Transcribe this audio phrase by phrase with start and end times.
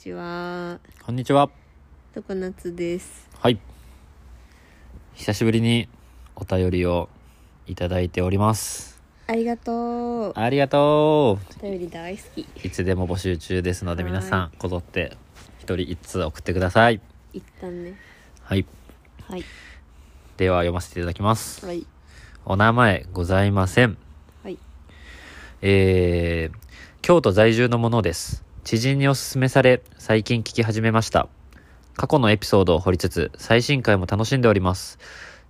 [0.00, 0.80] ちは。
[1.04, 1.50] こんにちは。
[2.14, 3.28] 常夏です。
[3.38, 3.58] はい。
[5.12, 5.90] 久しぶりに
[6.34, 7.10] お便りを
[7.66, 9.02] いただいております。
[9.26, 10.32] ありがとう。
[10.36, 12.40] ありがとお便り大好き。
[12.40, 12.46] う。
[12.66, 15.18] いつでも募集中ですのではい皆さんこぞって
[15.58, 16.98] 一人一通送ってください。
[17.34, 17.92] 一旦ね。
[18.42, 18.64] はい。
[19.28, 19.44] はい。
[20.38, 21.66] では読ませていただきます。
[21.66, 21.86] はい。
[22.46, 23.98] お名前ございません。
[24.44, 24.56] はい。
[25.60, 26.56] えー、
[27.02, 28.49] 京都在住のものです。
[28.62, 31.28] 知人におすすめされ、最近聞き始めました。
[31.96, 34.98] 過去のエピソードを掘りつつ、最新回も楽しんでおります。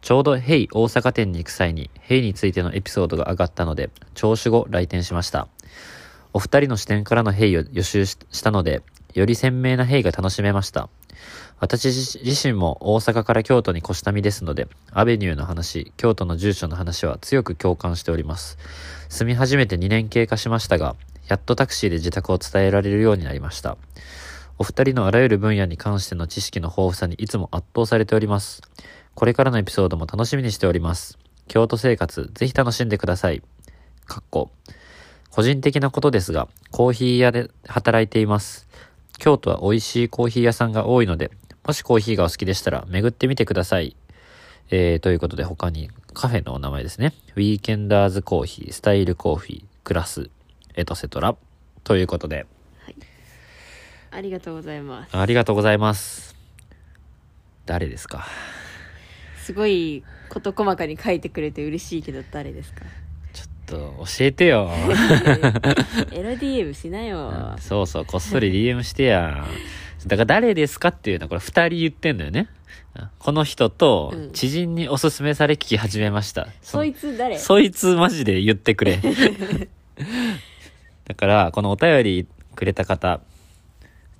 [0.00, 5.48] ちょうど HAY 大阪店に行く際に、 HAY についてのエピソードが上がったので、聴取後来店しました。
[6.33, 10.88] お二人の視点からの HAY を予習したので、より鮮明な HAY が楽しめました。
[11.58, 11.88] 私
[12.24, 18.56] 自身も大阪から京都に越した身ですので、アベニューの話、京都の住所の話は強く共感しております。
[19.08, 20.95] 住み始めて2年経過しましたが、
[21.30, 23.77] やっとタクシーで自宅を伝えられるようになりました。
[24.59, 28.62] お二人のあらゆる分野に関しての知識の豊富さにいつも圧倒されております。
[29.14, 31.19] これからのエピソードも楽しみにしております。
[31.47, 33.42] 京都生活、ぜひ楽しんでください。
[34.06, 34.50] かっこ。
[35.31, 38.69] 個人的なことですが、コーヒー屋で働いています。
[39.19, 41.31] 京都は美味しいコーヒー屋さんが多いので、
[41.65, 43.94] もしコーヒーがお好きでしたら巡ってみてください。
[44.70, 47.12] えー、ということで他にカフェのお名前ですね。
[47.37, 50.28] ウィーケンダーズコーヒー、スタイルコーヒー、クラス、
[50.81, 51.36] エトセトラ。
[51.84, 52.47] ということで、
[54.11, 55.17] ありがとうございます。
[55.17, 56.34] ありがとうございます。
[57.67, 58.27] 誰ですか？
[59.45, 62.84] すごい事細かに書いてくれて嬉しいけど誰ですか？
[63.33, 64.70] ちょっと教えてよ。
[66.12, 67.56] エロ DM しなよ。
[67.61, 69.47] そうそう、こっそり DM してや。
[70.06, 72.48] だから誰ですかっていうのはこれ二人言ってんだよね。
[73.19, 76.48] この人とうん知人におすすめされ聞き始めました。
[76.62, 77.39] そいつ誰？
[77.39, 78.98] そいつマジで言ってくれ。
[81.11, 83.20] だから、このお便りくれた方、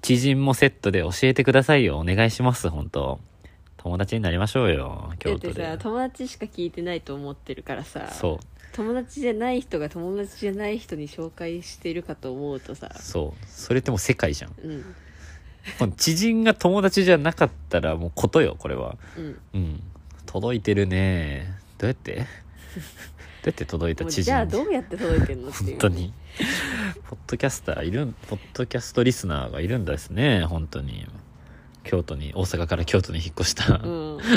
[0.03, 2.01] 知人もセットで教えてくださいよ。
[2.01, 3.21] お願いします、本当
[3.77, 5.79] 友達になりましょうよ、だ京都ってさ、で。
[5.79, 8.09] 友達しか聞いてないと思ってるからさ。
[8.11, 8.45] そう。
[8.73, 12.91] 友達じゃない人が友達じゃない人に紹介してるかと思うとさ。
[12.99, 13.47] そう。
[13.47, 14.55] それってもう世界じゃん。
[14.61, 15.93] うん。
[15.93, 18.97] 知人が友達じゃなかったらもうことよ、これは。
[19.17, 19.39] うん。
[19.55, 19.83] うん。
[20.27, 21.55] 届いてるね。
[21.79, 22.17] どうやって？
[22.17, 22.25] どう
[23.47, 24.23] やって届いた知人？
[24.25, 25.71] じゃあどうやって届いてんのっていう。
[25.71, 26.13] 本当に。
[27.09, 31.07] ポッドキャスターいるん、ポッドキャストリスナーがいるんですね、本当に。
[31.85, 33.75] 京都に、大阪から京都に引っ越した。
[33.75, 34.19] うん。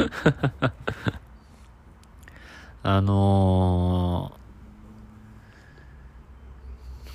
[2.85, 4.43] あのー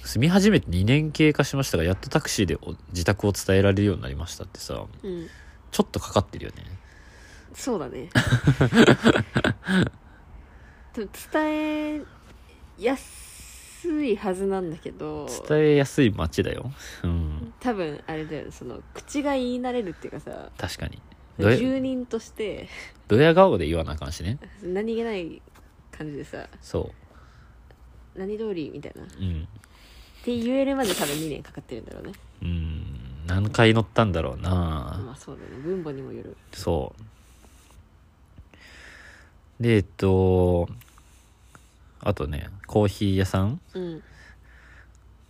[0.09, 5.29] 住み始めて2年経過しましたが、やっとタクシーでお自宅を伝えられるようになりましたってさ、うん。
[5.71, 6.65] ちょっとかかってるよね。
[7.55, 8.09] そうだね。
[10.97, 11.09] 伝
[11.99, 12.03] え
[12.79, 13.28] やす
[13.87, 16.73] いはずなんだけど、伝えやすい街だよ。
[17.05, 17.53] うん。
[17.61, 21.01] 多分あれだよね、その、口が言い慣れるっていうかさ、確かに。
[21.39, 22.69] 住人として、
[23.07, 24.39] どや顔で言わなあかんしね。
[24.63, 25.41] 何気ない
[25.93, 26.93] 感じでさ、そ
[28.17, 29.05] 何通りみたいな。
[29.05, 29.23] っう。
[29.23, 29.49] うん。
[30.25, 32.13] て言えるまで多分2年かかってるんだろうね。
[32.43, 32.99] うん。
[33.27, 35.63] 何回乗ったんだろうなまあそうだね。
[35.63, 36.37] 分母にもよる。
[36.53, 36.95] そ
[39.61, 39.63] う。
[39.63, 40.69] で、えっと、
[42.01, 44.03] あとね、コーヒー屋さんうん。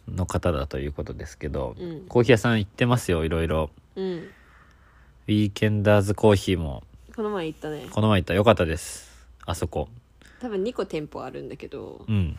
[0.08, 3.70] の方だということですけど、うんコーヒー屋さん行ってますよ、いろいろ。
[3.96, 4.04] うん。
[4.14, 6.82] ウィーケンダーズコーヒーも、
[7.14, 7.86] この前言ったね。
[7.90, 9.10] この前行ったよかったです。
[9.44, 9.88] あそこ。
[10.40, 12.36] 多分2個店舗あるんだけど、うん。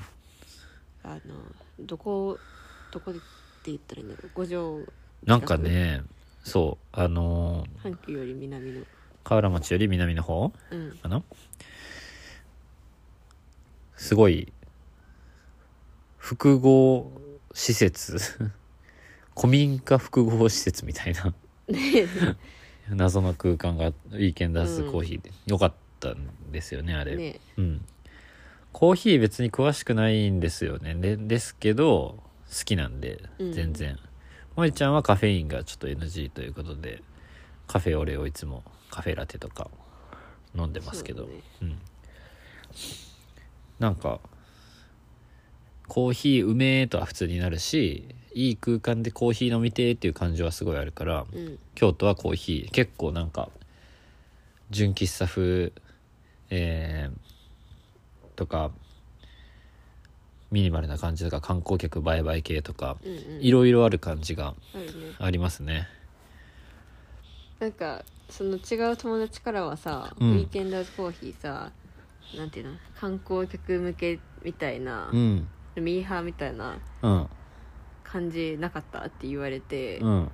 [1.04, 1.20] あの、
[1.82, 2.38] どこ、
[2.92, 3.28] どこでって
[3.68, 4.32] 言ったらいいんだろう。
[4.34, 4.80] 五条。
[5.26, 5.58] なんか。
[5.58, 6.02] ね、
[6.44, 8.82] そう、あのー阪急より南の。
[9.24, 10.98] 河原町より南の方うん。
[10.98, 11.22] かな？
[14.00, 14.52] すごい、
[16.18, 17.12] 複合
[17.54, 18.18] 施設。
[19.36, 21.34] 古民家複合施設みたいな。
[22.96, 27.40] 謎の空間がウィーケンダーズコーヒーで、よかったんですよねあれ、ね。
[27.58, 27.86] うん。
[28.72, 30.96] コーヒー別に詳しくないんですよね。
[30.96, 33.52] でですけど好きなんでうん。
[33.52, 34.00] 全然、
[34.56, 37.04] 萌ちゃんはカフェインがちょっと NG ということで
[37.68, 39.70] カフェオレをいつもカフェラテとか
[40.56, 41.24] 飲んでますけど。
[41.24, 41.42] そうだね。
[41.64, 41.80] うん
[43.80, 44.20] なんか
[45.88, 51.58] コーヒーうめーとは普通になるしいい空間でコーヒー飲みてーっていう感じはすごいあるから、うん。
[51.74, 53.50] 京都はコーヒー結構なんか
[54.70, 55.72] 純喫茶風
[56.52, 58.72] えー、とか
[60.52, 63.42] ミニマルな感じとか観光客売買系とかうんうん。
[63.42, 64.56] いろいろある感じが。
[65.20, 65.88] ありますね
[67.60, 71.72] なんかその違う友達からはさ、うんウィーケンダーズコーヒーさ
[72.38, 72.74] なんていうの？
[73.00, 75.48] 観光客向けみたいなう、ん。
[75.76, 77.28] ミーハーみたいなうん。
[78.04, 80.28] 感じなかったって言われて、うん。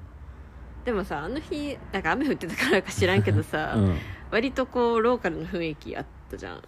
[0.86, 3.98] でもさあの日なんか雨降ってたからか知らんけどさ、うん。
[4.32, 6.62] 割とこうローカルの雰囲気あったじゃん。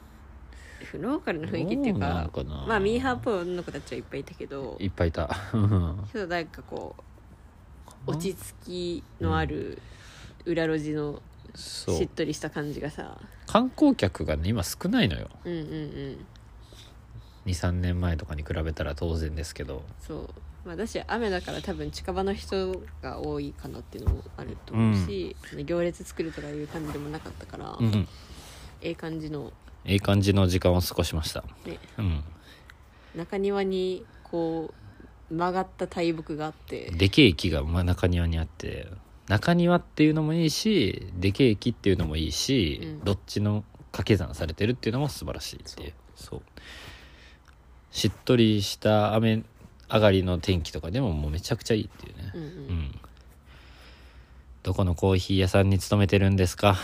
[1.00, 2.30] ローカルの雰囲気っていうか
[2.68, 5.30] まあミーハーっぽい女の子たちはいっぱいいたけどいっぱいいた。
[5.54, 6.96] う んけどなんかこ
[8.08, 9.82] う落ち着きのある
[10.46, 11.22] 裏路地の
[11.58, 11.98] そう。
[11.98, 13.20] しっとりした感じがさ。
[13.48, 15.28] 観光客がね今少ないのよ。
[15.44, 16.26] うんうんうん。
[17.48, 19.84] 23年前とかに比べたら当然ですけど。
[20.00, 20.30] そう。
[20.66, 28.08] まあだし雨だから多分近場の人が多いかなっていうのもあると思うし、行列作るとかいう感じでもなかったから、うん
[28.82, 29.52] ええ感じの、
[29.86, 31.44] いい感じの時間を過ごしました。
[31.66, 32.24] ね、うん。
[33.16, 34.74] 中庭にこ
[35.32, 36.92] う曲がった大木があって。
[36.92, 38.88] でけえ木がまあ中庭にあって
[39.28, 43.04] 中庭っていうのもいいしでけえ木っていうのもいいし、うん。
[43.04, 45.94] どっちの掛け算されてるっていうのも素晴らしいっていう。
[46.16, 46.42] そう。
[47.92, 49.44] しっとりした雨
[49.90, 52.32] 上がりの天気とかでももうめちゃくちゃいいっていうね。
[52.34, 53.00] うんううんん。
[54.64, 56.78] どこのコーヒー屋さんに勤めてるんですか？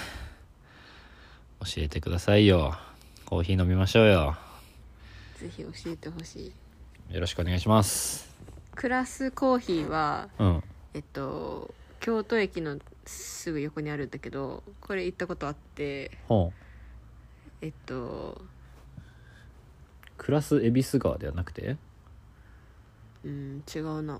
[1.59, 2.75] 教えてくださいよ。
[3.25, 4.35] コーヒー飲みましょうよ。
[5.37, 6.53] ぜひ教えてほし
[7.09, 7.13] い。
[7.13, 8.33] よろしくお願いします。
[8.75, 10.63] クラスコーヒーはうん。
[10.93, 16.59] えっと京都駅のすぐ横にあるんだけどこれ行ったことあってほう。
[17.61, 18.41] えっと
[20.17, 21.77] クラス恵比寿川ではなくて？
[23.23, 24.19] うん違うな。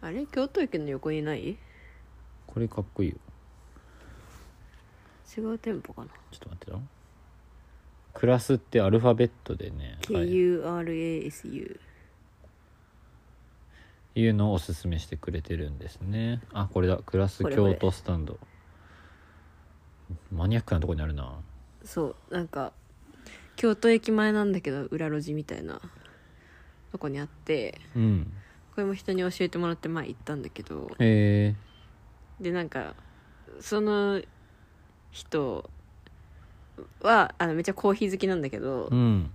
[0.00, 0.24] あれ？
[0.24, 1.58] 京都駅の横にない？
[2.46, 3.16] これかっこいいよ。
[5.36, 6.08] 違う店舗かな？
[6.30, 6.78] ちょっと待ってな。
[8.14, 11.78] クラスってアルファベットでね、はい KURASU
[14.20, 16.40] いうのをおすすめしてくれてるんですね。
[16.52, 16.98] あこれだ。
[16.98, 18.38] クラス京都スタンド。
[20.32, 21.38] マニアックなとこにあるな。
[21.84, 22.34] そう。
[22.34, 22.72] なんか
[23.56, 25.80] 京都駅前なんだけど裏路地みたいな。
[26.92, 27.78] とこにあって。
[27.94, 28.32] うん。
[28.74, 30.90] これも人に教えてもらって前行ったんだけど。
[30.98, 31.54] へ
[32.40, 32.42] え。
[32.42, 32.94] でなんか
[33.60, 34.22] その
[35.10, 35.68] 人
[37.00, 39.30] はあのめっちゃコーヒー好きなんだけど、うん。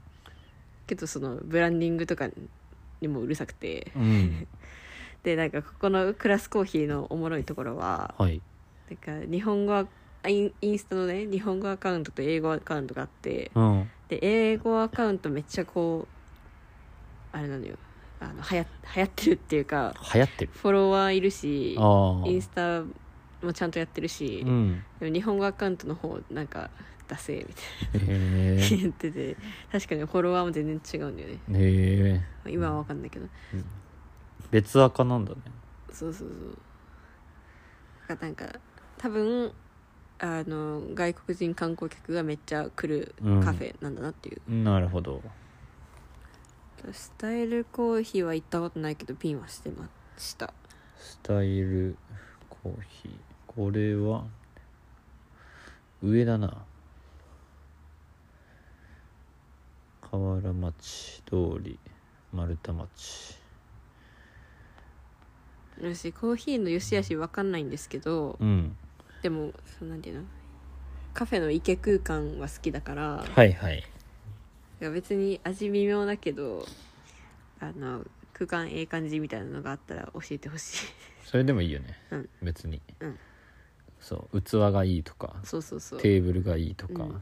[0.88, 2.30] けどそのブランディングとか
[3.02, 3.92] にもうるさくて。
[3.96, 4.48] うん。
[5.24, 8.42] でなんかここのクラスコーヒーのおもろいところははい。
[8.90, 9.86] なんか日本語は
[10.28, 13.90] インインスタのね日本語アカウントと英語アカウントがあってうん。
[14.08, 16.08] で英語アカウントめっちゃこ
[17.34, 17.76] うあれなのよ。
[18.20, 18.66] あのはや
[18.96, 20.52] 流行ってるっていうか流行ってる。
[20.54, 22.82] フォロワーいるしインスタ
[23.46, 24.84] もちゃんとやってるし、うん。
[25.00, 26.70] でも日本語アカウントの方なんか
[27.12, 27.46] 出せみ
[28.00, 28.16] たいな。
[28.68, 29.36] 言ってて
[29.72, 31.36] 確かにフォロワーも全然違うんだよね。
[31.50, 33.28] へえ今は分かんないけど。
[34.50, 35.38] 別赤なんだね。
[35.92, 36.28] そうそう
[38.08, 38.18] そう。
[38.20, 38.46] なんか
[38.98, 39.52] 多分
[40.20, 45.22] あの外国人観光客がめっちゃ来るカフェなんだなっていう、なるほど。
[46.92, 50.54] スタイルコーヒーは行ったことないけどピンはしてました。
[50.98, 51.98] スタイル
[52.50, 53.12] コーヒー。
[53.48, 54.26] これは
[56.02, 56.66] 上だな
[60.12, 61.80] 河原町通り
[62.34, 63.38] 丸太町。
[65.80, 68.76] 私コーヒーの良し悪し分かんないんですけどうん。
[69.24, 70.24] でもそうなんていうの？
[71.14, 73.80] カフェの池空間は好きだからはいはい。
[74.82, 76.66] いや別に味微妙だけど
[77.62, 78.04] あの
[78.34, 80.88] 空間ええ感じみたいなのがあったら教えてほしい。
[81.26, 82.30] それでもいいよね、うん。
[82.42, 83.18] 別に、うん。
[84.02, 86.02] そう器がいいとかそうそうそう。
[86.02, 87.22] テーブルがいいとか、うん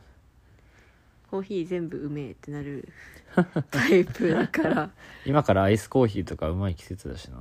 [1.29, 2.87] コーヒー全部うめえってなる
[3.69, 4.89] タイプだから。
[5.25, 7.37] 今からアイスコーヒーとかうまい季節だしな。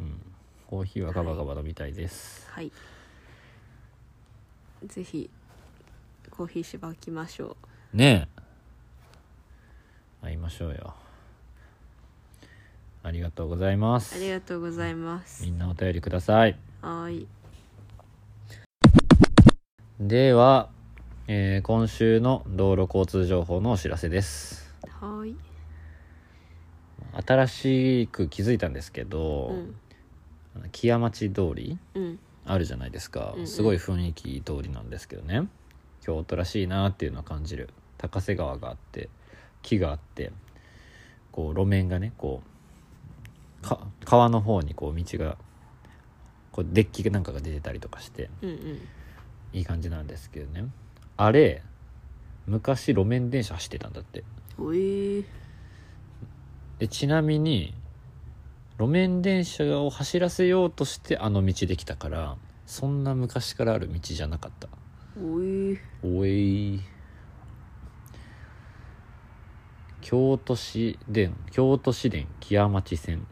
[0.00, 0.20] うん。
[0.66, 2.70] コーヒーはガバガバ飲みたいです、はい。
[4.84, 5.30] ぜひ
[6.30, 7.56] コーヒーしばきましょ
[7.94, 8.28] ね
[10.22, 10.26] え。
[10.26, 10.94] 会いましょうよ。
[13.02, 15.44] ありがとうございまうあすりがとうございます。
[15.44, 16.58] みんなお便りください。
[16.82, 17.28] はーい。
[20.00, 20.70] では、
[21.26, 24.70] えー今週の道路交通情報のお知らせです。
[25.00, 25.36] はーい。
[27.26, 29.48] 新しく気づいたんですけど、
[30.54, 30.70] うん。
[30.70, 32.18] 木屋町通りうん。
[32.44, 33.46] あるじゃないですか、うんうん。
[33.46, 35.48] すごい雰囲気いい通りなんですけどね。
[36.02, 37.70] 京都らしいなっていうのを感じる。
[37.96, 39.08] 高瀬川があって
[39.62, 40.30] 木があって
[41.32, 42.42] こう路面がねこ
[43.62, 45.38] うか川の方にこう道が
[46.52, 48.78] こうデッキなんかが出てたりとかしてうんうん。
[49.54, 50.66] いい感じなんですけどね
[51.16, 51.62] あれ
[52.46, 54.24] 昔路面電車走ってたんだって。
[54.58, 55.24] おえー、
[56.78, 57.74] でちなみに
[58.78, 64.68] 路面電車を走らせようとしてあの道できたからそんな昔からある道じゃなかった。
[65.16, 66.80] おえー、おえい。
[70.00, 73.26] 京都市電京都市電木屋町線。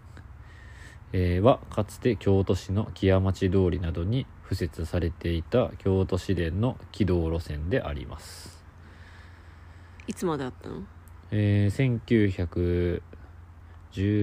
[1.12, 8.64] えーはかつて京都市の木屋町通りなどに敷設されていた京都市電の軌道路線であります、
[10.06, 10.82] いつまであったの？
[11.30, 13.00] えー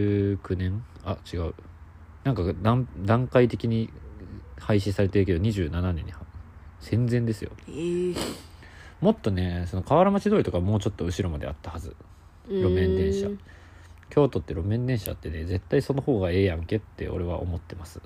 [0.09, 0.83] 1919年？
[1.03, 1.53] あ違う。
[2.24, 3.89] なんか段段階的に
[4.59, 6.19] 廃止されてるけど27年には。
[6.79, 7.51] 戦前ですよ。
[7.67, 8.15] ええ
[9.01, 11.95] もっとねその河原町通りとかもうちょっと後ろまであったはず。
[12.48, 13.27] 路面電車。
[13.27, 13.39] うん
[14.12, 18.01] 京都って路面電車ってね絶対その方がええやんけって俺は思ってます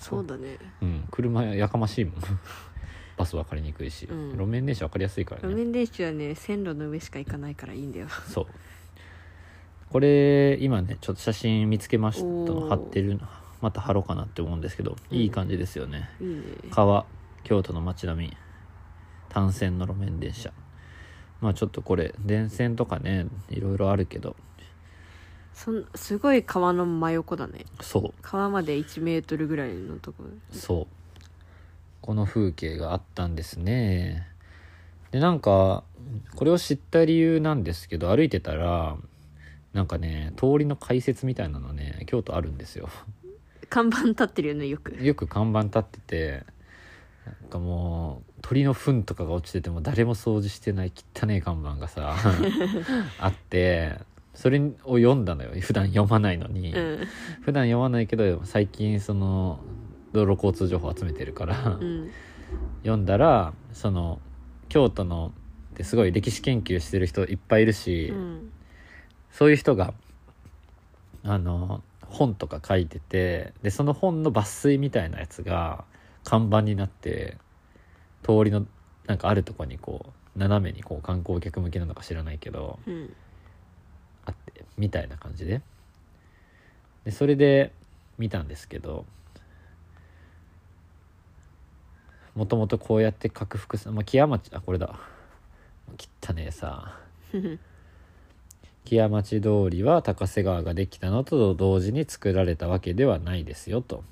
[0.00, 0.58] そうだね。
[0.82, 1.04] うん。
[1.10, 2.14] 車やかましいもん。
[3.16, 4.30] バス分かりにくいし、うん。
[4.32, 8.08] 路面電車分かりやすいから路ね面電車はね線路の上しか行かないからいいんだよ。
[8.08, 8.46] そう。
[9.90, 12.68] これ今ねちょっと写真見つけました。
[12.68, 13.20] 貼ってる
[13.60, 16.42] また貼ろうかなって思うんですけどいい感じですよね、いいね。
[16.70, 17.06] 川
[17.42, 18.36] 京都の街並み。
[19.28, 20.52] 単線の路面電車。
[21.40, 24.36] まあちょっとこれ電線とかねいろいろあるけど
[25.58, 27.64] そんすごい川の真横だね。
[27.80, 28.14] そう。
[28.22, 30.22] 川まで1メートルぐらいのとこ。
[30.22, 30.86] ろそう。
[32.00, 34.28] この風景があったんですね。
[35.10, 35.82] でなんか
[36.36, 38.96] これを知った理由なんですけど歩いてたら
[39.72, 42.88] なんかね通りの解説みたいなのね京都あるんですよ。
[43.68, 44.92] 看板立ってるよねよく。
[45.04, 46.44] よく看板立ってて
[47.26, 52.14] なんかもう鳥の糞とかが落ちてても誰も掃除してない汚い看板がさ
[53.18, 53.98] あって
[54.38, 55.50] それを読んだのよ。
[55.60, 57.08] 普段読まないのに、うん。
[57.42, 59.58] 普段読まないけど最近その
[60.12, 62.10] 道路交通情報集めてるから、うん。
[62.82, 64.20] 読んだらその
[64.68, 65.32] 京都の
[65.72, 68.52] ってすごい歴史研究してる人いっぱいいるし、うん。
[69.32, 69.92] そういう人が
[71.24, 75.82] あの本とか書いててでその本の抜粋みたいなやつが
[76.22, 77.38] 看板になって
[78.22, 78.66] 通りの
[79.08, 83.10] なんかあるとこにこう斜めにこう観光客向けなのか知らないけどうん
[84.28, 85.62] あってみたいな感じで。
[87.04, 87.72] でそれで
[88.18, 89.06] 見たんですけど
[92.34, 94.94] もともとこうやって拡幅さ、まあ、木屋町あこれだ。
[96.22, 96.98] 汚ねえさ。
[98.84, 104.04] 木屋町通りは高瀬川ができたのと同時に作られたわけではないですよと。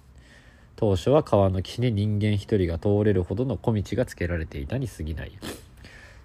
[0.75, 5.33] 当初は川の岸に人間一人が通れるほどの小道がつけられていたに過ぎない。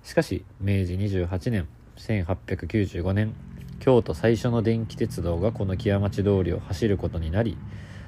[0.03, 1.67] しかし明治28年
[1.98, 3.33] 1895年
[3.81, 7.57] 京都最初の電気鉄道がこの木屋町通りを走ることになり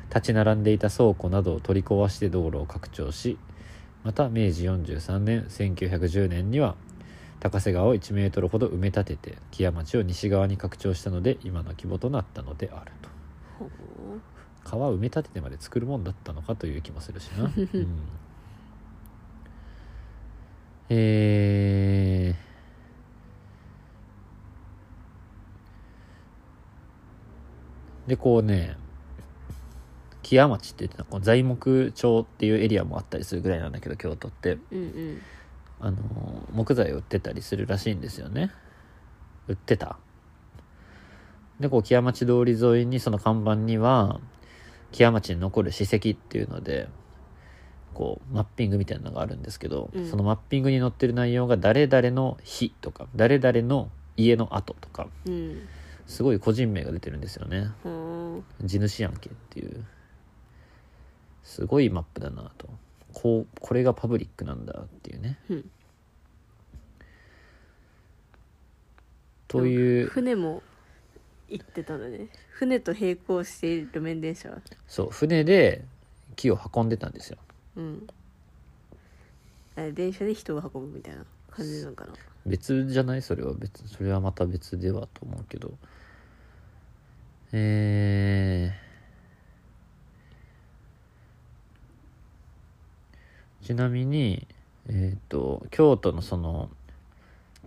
[0.10, 3.38] 立ち並んでいた倉庫などを取り壊して道路を拡張し
[4.04, 6.76] また明治43年1910年には
[7.40, 13.10] 高瀬川を1メートルほど埋め立てて木屋町を西側に拡張したので今の規模となったのであると。
[14.64, 17.52] 川を埋め立ててまで作るもんだったのかという気もするしな、うん、
[20.90, 22.43] えー、
[28.08, 28.76] でこうね
[30.24, 34.58] 木屋町って言ってたこう材木町っていうエリアもあったりするぐらいなんだけど京都って。
[34.72, 35.22] うんうん。
[35.80, 35.98] あの
[36.54, 38.52] 木材を売ってたりするらしいんですよね。
[39.50, 39.98] 売ってた。
[41.60, 44.22] でこう木屋町通り沿いにその看板には
[44.94, 46.88] 木屋町に残る史跡っていうので
[47.94, 50.10] こうマッピングみたいなのがあるんですけど、うん。
[50.10, 55.68] そのマッピングに載ってる内容が誰々の日とか誰々の家の跡とかうん
[56.06, 57.72] すごい個人名が出てるんですよね。
[58.62, 59.86] 地主やんけっていう。
[61.44, 62.70] すごいマップだなと。
[63.14, 65.40] こうこれがパブリックなんだっていうね。
[65.50, 65.70] うん。
[69.48, 70.08] という。
[70.08, 70.64] 船も
[71.50, 72.28] 行ってたんだね。
[72.52, 74.50] 船と並行している路面電車
[74.88, 75.84] そう船で
[76.36, 77.38] 木を運んでたんですよ。
[77.76, 78.08] うん。
[79.76, 82.14] あれ電車で人を運ぶみたいな感じなのかな。
[82.46, 83.22] 別じゃない？
[83.22, 85.74] それは別それはまた別ではと思うけど
[87.56, 94.48] えー、ちなみに
[94.90, 96.70] えっ、と京都のその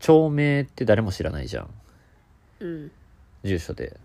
[0.01, 1.69] 町名って誰も知らないじゃん。
[2.61, 2.91] うん。
[3.45, 3.97] 住所で。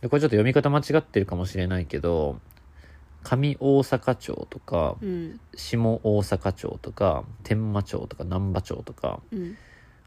[0.00, 2.38] でこれちょっと読み方間違ってるかもしれないけど
[3.22, 5.40] 上大阪町とかうん。
[5.54, 9.56] 下大阪町とか天満町とか難波町とかうん。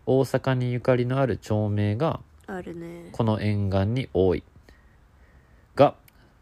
[0.05, 3.09] 大阪にゆかりのある町名があるね。
[3.11, 4.43] この沿岸に多い
[5.75, 5.95] が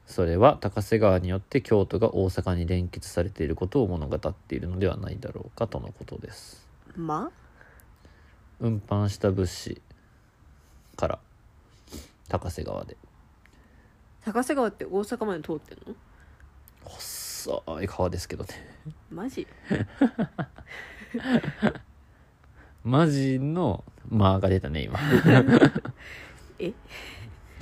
[0.05, 6.67] それは高瀬川によって京都が大阪に連結されていることを物語っているのではないだろうかとのことです。
[6.95, 7.31] ま？
[8.59, 9.81] 運搬した物資
[10.95, 11.19] から
[12.29, 12.97] 高瀬川で。
[14.23, 15.95] 高瀬川って大阪まで通ってんの？
[16.83, 18.49] 細い川ですけどね。
[19.09, 19.47] マジ？
[22.85, 24.99] マジの「間が出たね今。
[26.59, 26.71] え？
[26.71, 26.75] ちょ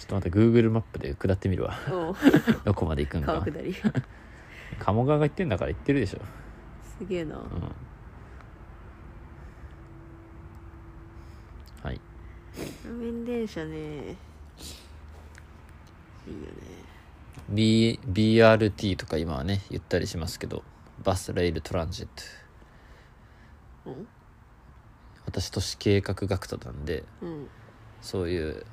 [0.04, 1.74] っとまた Google マップで下ってみるわ。
[2.66, 3.28] どこまで行くんか。
[3.34, 3.74] 川下り。
[4.80, 6.20] 鴨川が行ってんだから行ってるでしょ。
[7.00, 7.38] すげえな。
[7.38, 7.44] うん。
[11.84, 12.00] はい。
[12.84, 13.78] 路面電車ね。
[13.78, 13.84] いい
[16.34, 16.48] よね。
[17.50, 20.64] B BRT とか今はね言ったりしますけど
[21.04, 22.08] バスレールトランジッ
[23.84, 23.86] ト。
[23.86, 24.08] うん？
[25.34, 27.48] 私都市計画学徒なんでうん。
[28.02, 28.66] そういう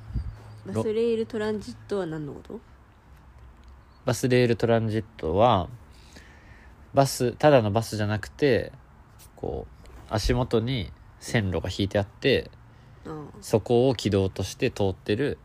[0.67, 2.61] バスレールトランジットは何のこと？
[4.05, 5.69] バスレールトランジットは
[6.93, 8.73] バスただのバスじゃなくて
[9.37, 12.51] こう足元に線路が引いてあって
[13.07, 15.39] あそこを軌道として通ってる、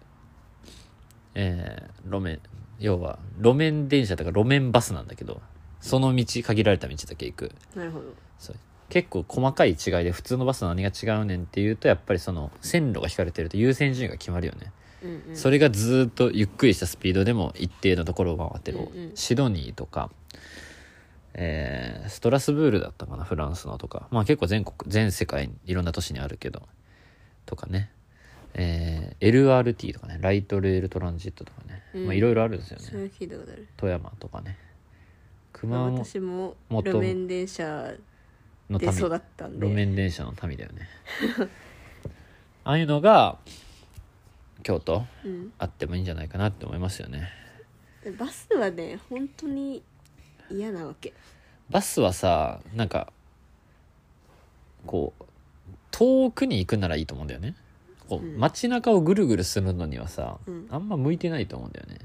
[1.34, 2.40] えー路面
[2.80, 5.42] 要は路面電車とか路面バスなんだけど
[5.80, 7.52] その道限られた道だけ行く。
[7.76, 8.06] あなるほど。
[8.38, 8.56] そう
[8.90, 14.72] 結構細かい違いで普通のバスと何が違うねんっていうとやっぱりその線路が引かれてると優先順位が決まるよね、
[15.04, 15.36] うんうん。
[15.36, 19.12] それがずーっとゆっくりしたスピードでも一定のところを回ってる、うんうん。
[19.16, 20.12] シドニーとか、
[21.34, 24.08] えーストラスブールだったかなフランスのとか。
[24.12, 26.62] まあ結構全国全世界いろんな都市にあるけど
[27.46, 27.90] とかね。
[28.54, 32.06] えー LRT とかねライトレールトランジットとかね、うん。
[32.06, 33.12] まあいろいろあるんですよね。
[33.76, 34.58] 富山とかね。
[35.52, 37.94] 熊本私も元路面電車
[38.70, 39.00] での民。
[39.00, 39.66] 育ったんで。
[39.66, 40.88] 路面電車の民だよね。
[42.64, 43.38] ああいうのが
[44.64, 45.54] 京都うん。
[45.60, 47.30] あってもいいんじゃないかなって思いますよね。
[48.04, 49.84] でバスはね本当に
[50.50, 51.14] 嫌なわけ。
[51.70, 53.12] バスはさなんか
[54.86, 55.24] こう
[55.92, 57.56] 遠くに行くならいいと思うんだよね。
[58.08, 58.38] こう、うん。
[58.38, 60.68] 街中をぐるぐるするのにはさ、うん。
[60.70, 62.00] あんま向いてないと思うんだよね。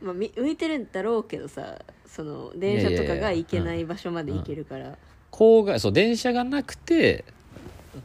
[0.00, 4.96] まあみ向いてるんだろうけどさその電車とかが行けない場所まで行けるから
[5.36, 7.24] 郊外そう電車がなくて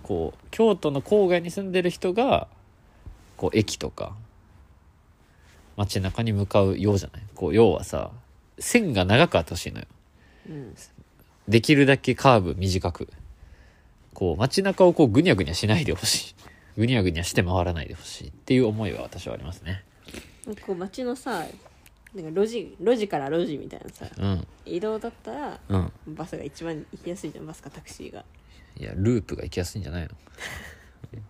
[0.03, 2.47] こう京都の郊外に住んでる人が
[3.37, 4.13] こう駅とか
[5.77, 7.23] 街中に向かうようじゃない？
[7.33, 8.11] こう要はさ
[8.59, 9.85] 線が長くあってほしいのよ。
[10.49, 10.75] うん。
[11.47, 13.07] できるだけカーブ短く。
[14.13, 16.35] こう街中をこうぐにゃぐにゃしないでほしい。
[16.77, 19.83] ぐにゃぐにゃして回らないでほしいっていう思いは私はありますね。
[20.67, 21.45] こう街のさ
[22.15, 24.47] なんか路地路地から路地みたいなさうん。
[24.65, 25.91] 移動だったらうん。
[26.07, 28.23] バスが一番行きやすいじゃんバスかタクシーが、
[28.77, 30.09] いやループが行きやすいんじゃないの？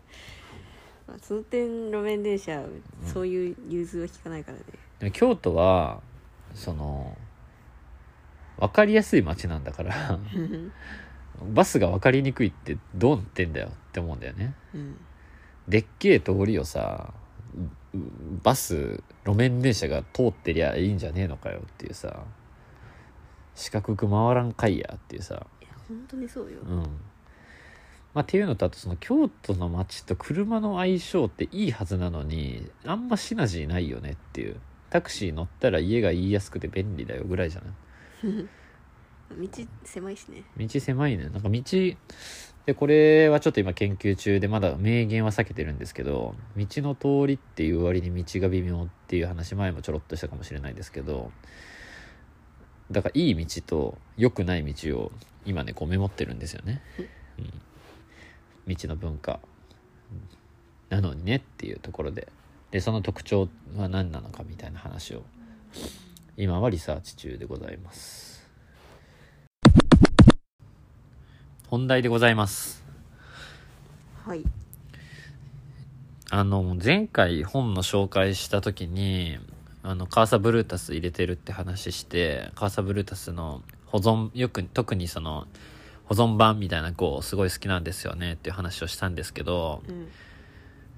[1.08, 2.64] まあ、その点路面電車
[3.06, 4.64] そういう融通は効かないからね。
[5.00, 6.02] でも京都は
[6.54, 7.18] その
[8.58, 10.20] 分かりやすい街なんだから
[11.54, 14.54] バスが分かりにくいってどうなってんだよって思うんだよね。
[14.74, 14.98] うん。
[15.68, 17.14] でっけえ通りをさ
[17.94, 17.98] う
[18.44, 22.24] バス路面電車が通ってりゃいいんじゃねえのかよっていうさ。
[23.56, 25.46] 四角く回らんかいやっていうさ。
[25.62, 26.78] いや本当にそうよ、うん。
[26.80, 26.86] ま
[28.16, 34.60] あっていうのとあとその京都の街と車の相性っていいはずなのにあんまシナジーないよねっていう。
[34.90, 37.68] タクシー乗ったら家が言いやすくて便利だよぐらいじゃな
[38.30, 38.48] い？
[39.48, 39.48] 道
[39.86, 40.44] 狭いしね。
[40.58, 41.30] 道狭いね。
[41.30, 41.62] なんか道
[42.66, 51.32] でこれはちょっと今研究中でまだ明言は避けてるんですけど道の通りっていう割に道が微妙っていう話前もちょろっとしたかもしれないですけど
[52.92, 55.12] だからいい道と良くない道を
[55.46, 56.82] 今ねこうメモってるんですよね、
[58.68, 59.40] うん、道の文化。
[60.90, 62.28] なのにねっていうところで。
[62.72, 65.24] でその特徴は何なのかみたいな話を
[66.38, 68.31] 今はリサーチ中でございます。
[71.72, 72.84] 本題でございます。
[74.26, 74.44] はい。
[76.30, 79.38] あの前回本の紹介した時に
[79.82, 85.48] あのカーサブルータス入れてるって話してカーサブルータスの保存よく特にその
[86.04, 90.10] 保存版みたいな号すごい好きなんですよねっていう話をしたんですけどうん。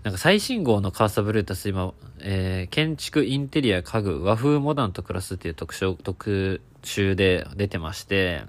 [0.01, 8.41] なんか最新号のカーサブルータス今、えー建築インテリア家具和風モダンと暮らすっていう特徴特集で出てまして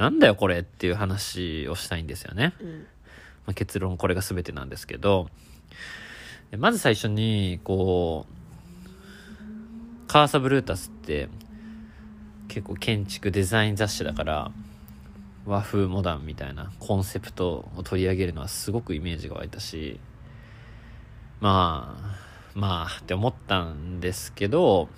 [0.00, 2.54] なんだよこれっていう話をしたいんですよね。
[2.58, 5.28] うんまあ、結論これが全てなんですけど
[6.50, 11.28] でまず最初にこうカーサブルータスって
[12.48, 14.50] 結構建築デザイン雑誌だから
[15.44, 20.00] 和風モダンみたいなコンセプトを取り上げるのはすごくイメージが湧いたし
[21.40, 24.88] まあまあって思ったんですけど、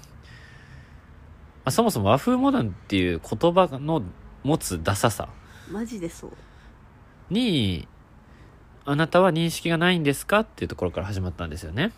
[1.64, 4.04] まあ、そもそも和風モダンっていう言葉の
[4.42, 5.28] 持つダサさ
[5.70, 6.32] マジでそう
[7.30, 7.86] に
[8.84, 11.92] あなたは認識がないんですかっていうところから始まったんですよね。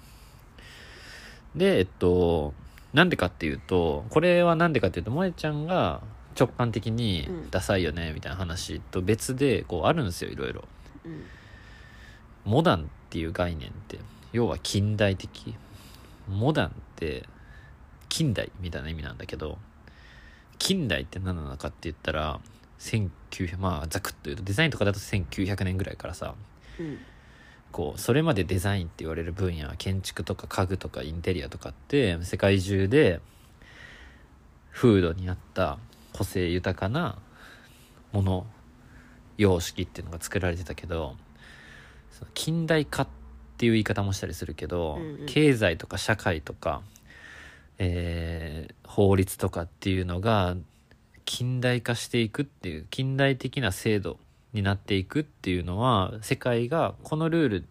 [1.56, 2.52] で、えっと、
[2.92, 6.02] なんでかっていうと、これはなんでかっていうと、萌ちゃんが
[6.38, 10.64] 直感的にうんダサいよね、みたいな話と別で、こうあるんですよ、いろいろ。
[11.04, 11.22] うん
[12.44, 13.98] モダンっていう概念って、
[14.32, 15.54] 要は近代的。
[16.28, 17.26] モダンって
[18.08, 19.58] 近代みたいな意味なんだけど
[20.58, 22.40] 近代って何なのかって言ったら
[22.78, 26.34] 1900まあざくっと言うとデザインとかだと1900年ぐらいからさ
[26.78, 26.98] うん。
[27.72, 33.20] こうそれまでデザインって言われる分野建築とか家具とかインテリアとかって世界中で
[34.70, 35.78] 風土に合った
[36.12, 37.18] 個性豊かな
[38.12, 38.46] もの
[39.38, 41.16] 様式っていうのが作られてたけど
[42.32, 43.08] 近代化っ
[43.56, 45.26] ていう言い方もしたりするけど、うんうん。
[45.26, 46.82] 経済とか社会とか、
[47.78, 50.54] えー法律とかっていうのが
[51.24, 54.18] 近代化していくっていう近代的な制度
[54.52, 57.64] になっていくっていうのは世界がこのルール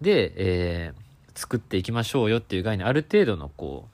[0.00, 3.88] で、えー作っていきましょうよっていう概念ある程度のこ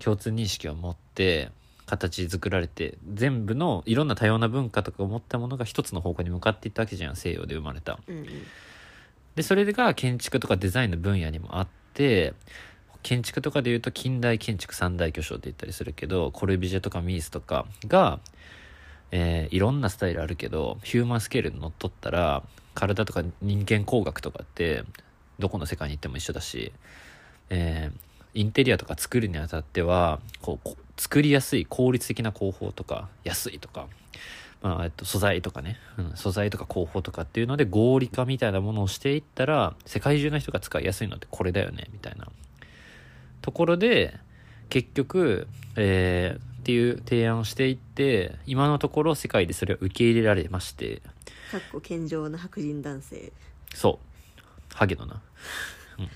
[0.00, 1.50] う共通認識を持って
[1.86, 7.98] 形作られて全部のいろんな多様な文化とかを持ったものが一つの方向に向かっていったわけじゃん西洋で生まれた。
[8.08, 8.26] うんうん
[9.34, 12.34] でそれが建築とかデザインの分野にもあって
[13.02, 18.20] 建築とかでいうと近代建築三大巨匠って言ったりするけどコルビジェとかミースとかが、
[19.10, 22.42] えーいろんなスタイルあるけどヒューマンスケールにのっとったら
[22.74, 24.84] 体とか人間工学とかって
[25.38, 26.72] どこの世界に行っても一緒だし、
[27.50, 33.88] えーインテリアとか作るにあたってはこう作りやすい効率的な工法とか安いとか
[34.62, 42.28] まあえっと、素材とかね、うん、素材とか工法とかっていうので合理化みたいなものをしていったら世界中の人が使いやすいのってこれだよねみたいな。
[43.42, 44.16] ところで
[44.68, 51.02] 結局、えーっていう提案をしていって今のところ世界でそれを受け入れられまして。
[51.50, 53.32] かっこ健常な白人男性。
[53.74, 53.98] そ
[54.70, 54.74] う。
[54.74, 55.20] ハゲのな、
[55.98, 56.08] うん、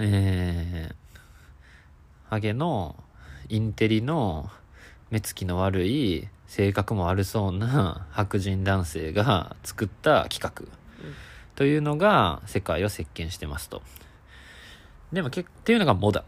[0.00, 0.94] えー、
[2.30, 2.96] ハゲの
[3.50, 4.50] インテリの
[5.10, 10.78] 目つきの悪い性格も悪そうな白人男性が作った企画。
[11.56, 13.82] というのが世界を席巻してますと
[15.12, 16.20] でもけっていうのがモダ。
[16.20, 16.24] ン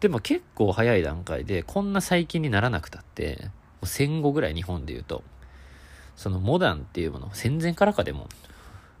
[0.00, 3.50] でも結構早い段階でこんな最近にならなくたっても
[3.82, 5.22] う戦後ぐらい日本で言うと
[6.16, 8.28] そのモダンっていうもの戦前からかでも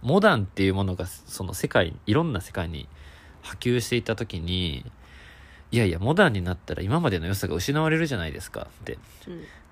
[0.00, 2.88] モダンっていうものがその世界いろんな世界に
[3.42, 4.84] 波及していった時に
[5.72, 8.98] いやいやモダンになったら今までの良さが失われるじゃないですかって。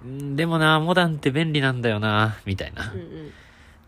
[0.02, 0.32] うん。
[0.32, 3.32] んでもなモダンって便利なんだよなみたいな、っうんうん。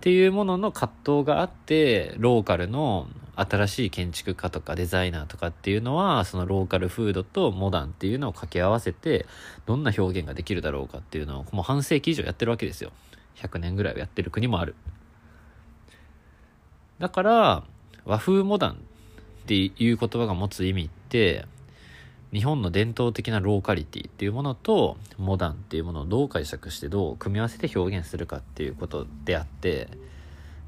[0.03, 9.27] ていうものの葛藤があってローカルの新しい建築家とかデザイナーとかっていうのはそのローカルフードとモダンっていうのを掛け合わせて
[9.65, 12.93] どんな表現ができるだろうかっていうのをもう半世紀以上やってるわけですよ。
[13.37, 14.75] 100年ぐらいはやってる国もある。
[16.99, 17.65] だから
[18.05, 18.75] 和風モダンっ
[19.47, 21.47] ていう言葉が持つ意味って
[22.33, 29.89] 日本の伝統的なローカリティっていうものとモダンっていうものをどう解釈してどう組み合わせて表現するかっていうことであって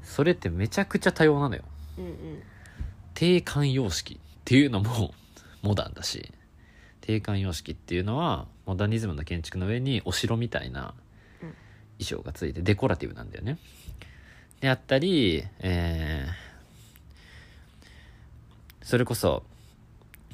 [0.03, 1.63] それってめちゃくちゃ多様なのよ。
[1.97, 2.43] うんうん。
[3.15, 5.13] 定款様式っていうのも
[5.63, 6.31] モダンだし
[7.01, 10.93] 定款様式っていうのはモダニズムの建築の上にお城みたいな
[11.97, 13.57] 衣装がついてデコラティブなんだよね。
[14.61, 16.45] であったり、えー
[18.85, 19.41] それこそ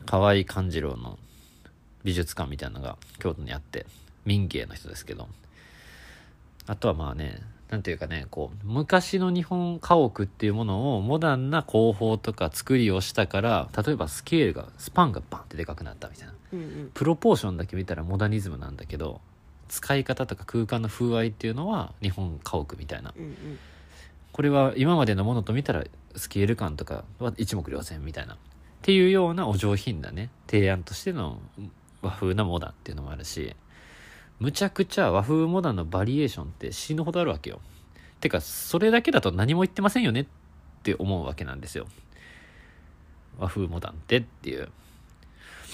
[0.06, 1.18] 河合勘次郎の
[2.04, 3.86] 美術館みたいなのが京都にあって
[4.26, 5.30] 民芸の人ですけど
[6.68, 7.42] あとはまあね
[7.72, 16.34] なんていうかねこう昔の日本家屋っていうものをモダンな工法とか作りをしたから例えばスケールがスパンがバンってでかくなったみたいな。
[16.52, 16.92] うんうん。
[16.94, 19.22] プロポーションだけ見たらモダニズムなんだけど
[19.70, 23.14] 使い方とか空間の風合いっていうのは日本家屋みたいな。
[23.18, 23.60] うんうん。
[24.34, 25.86] これは今までのものと見たら
[26.18, 28.34] スケール感とかは一目瞭然みたいな。
[28.34, 28.38] っ
[28.82, 31.40] ていうようなお上品なね提案としての
[32.02, 33.56] 和風なモダンっていうのもあるし
[34.42, 37.62] むちゃくちゃ和風モダンのバリエーションって死ぬほどあるわけよ。
[38.22, 40.26] てかそれだけだと何も言ってませんよねっ
[40.82, 41.86] て思うわけなんですよ。
[43.38, 44.72] 和風モダンってっていう。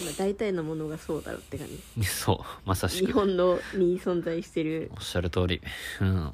[0.04, 2.04] まあ大体のものがそうだろうって感じ。
[2.04, 3.06] そうまさしく。
[3.06, 4.92] 日本のに存在してる。
[4.98, 5.62] おっしゃる通り。
[6.02, 6.34] うん。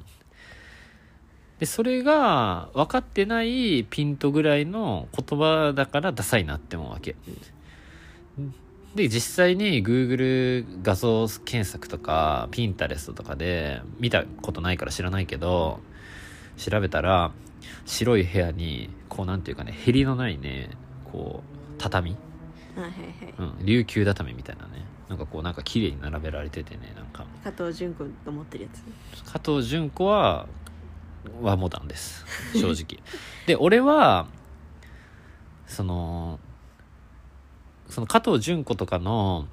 [1.60, 7.14] で、それが分かってないピントぐらいの言葉だからダサいなって思うわけ。
[8.94, 15.80] で、実際に Google 画像検索とか Pinterest とかで見たことないから知らないけど、
[16.56, 17.32] 調べたら
[17.84, 20.70] 白い部屋に、こうなんていうかね、へりのないね、
[21.04, 22.16] こう、畳。
[22.76, 23.34] あはいはい。
[23.38, 24.84] うん、琉球畳みたいなね。
[25.08, 27.26] なんかこうなんか綺麗に並べられててね、なんか。
[27.42, 29.32] 加藤純子が持ってるやつ？
[29.32, 30.46] 加藤純子は
[31.42, 32.24] 和モダンです。
[32.54, 33.02] 正直。
[33.46, 34.26] で俺は
[35.66, 36.38] その
[37.94, 39.46] その加藤純子とかの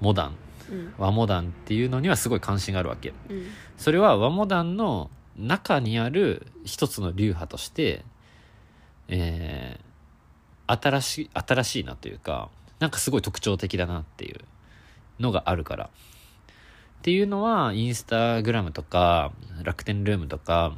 [0.00, 0.36] モダン
[0.70, 0.94] うん。
[0.98, 3.12] 和モダンっていうのにはすごい関心があるわけ。
[3.28, 3.46] うん。
[3.76, 8.04] それは和モダンの中にある一つの流派として、
[9.08, 9.92] えー
[10.66, 14.38] 新しい新しいなというかなんかすごい特徴的だなっていう
[15.20, 15.86] のがあるから。
[15.86, 15.88] っ
[17.02, 19.32] ていうのはインスタグラムとか
[19.64, 20.72] 楽天ルームとか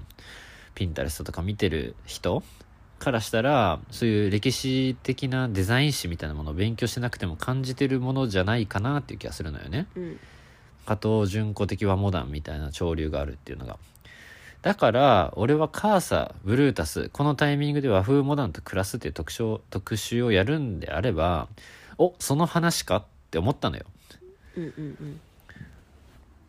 [0.75, 2.43] ピンタレストとか見てる人
[3.05, 9.87] からしたらそういう歴史的なデザイン誌みたいなものを勉強してなくても感じてるものじゃないかなっていう気がするのよね。
[9.97, 10.19] うん
[10.87, 13.79] 加藤純子的和モダンみたいな潮流があるっていうのが。
[14.62, 21.49] だから、俺はカーサ、ブルータス、このタイミングで和風モダンと暮らすっていう特徴、特集をやるんであれば、
[21.99, 23.85] お、その話かって思ったのよ。
[24.57, 25.21] うんうん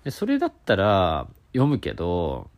[0.03, 2.49] でそれだったら読むけど、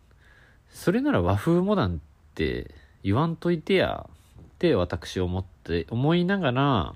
[0.70, 1.98] それなら和風モダンっ
[2.36, 2.76] て
[3.08, 6.94] 言わんといてやって私思って、思いながら、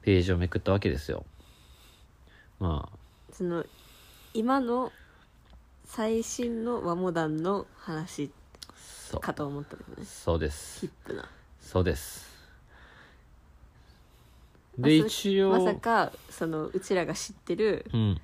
[0.00, 1.26] ページをめくったわけですよ。
[2.58, 2.98] まあ、
[3.30, 3.66] その
[4.32, 4.90] 今の
[5.84, 8.30] 最新の和モダンの話。
[9.20, 10.90] かと思ったけどねそうですヒッ。
[11.06, 11.28] プな
[11.60, 12.26] そうです。
[14.78, 18.20] で、一応、まさかそのうちらが知ってるうん、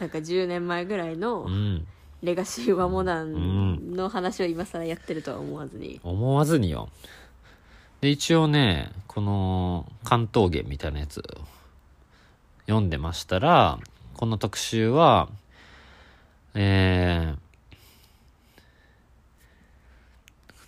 [0.00, 1.86] なんか10年前ぐらいのうん、
[2.22, 6.88] レガシー和モダンの話を今更やってるとは思わずに思わずによ。
[8.00, 11.22] で、一応ね、この関東芸みたいなやつ
[12.66, 13.78] 読んでましたら、
[14.14, 15.28] この特集は、
[16.54, 17.36] えー、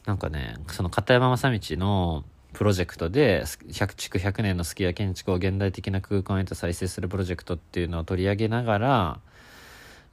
[0.07, 9.21] なんかね、その片山正道のプロジェクトで、100築100年のスキヤ建築を現代的な空間へと再生するプロジェクトっていうのを取り上げながら、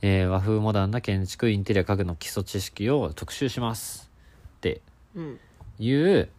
[0.02, 4.10] えー和風モダンな建築インテリア家具の基礎知識を特集します
[4.58, 4.82] って
[5.16, 5.40] うん
[5.80, 6.30] いう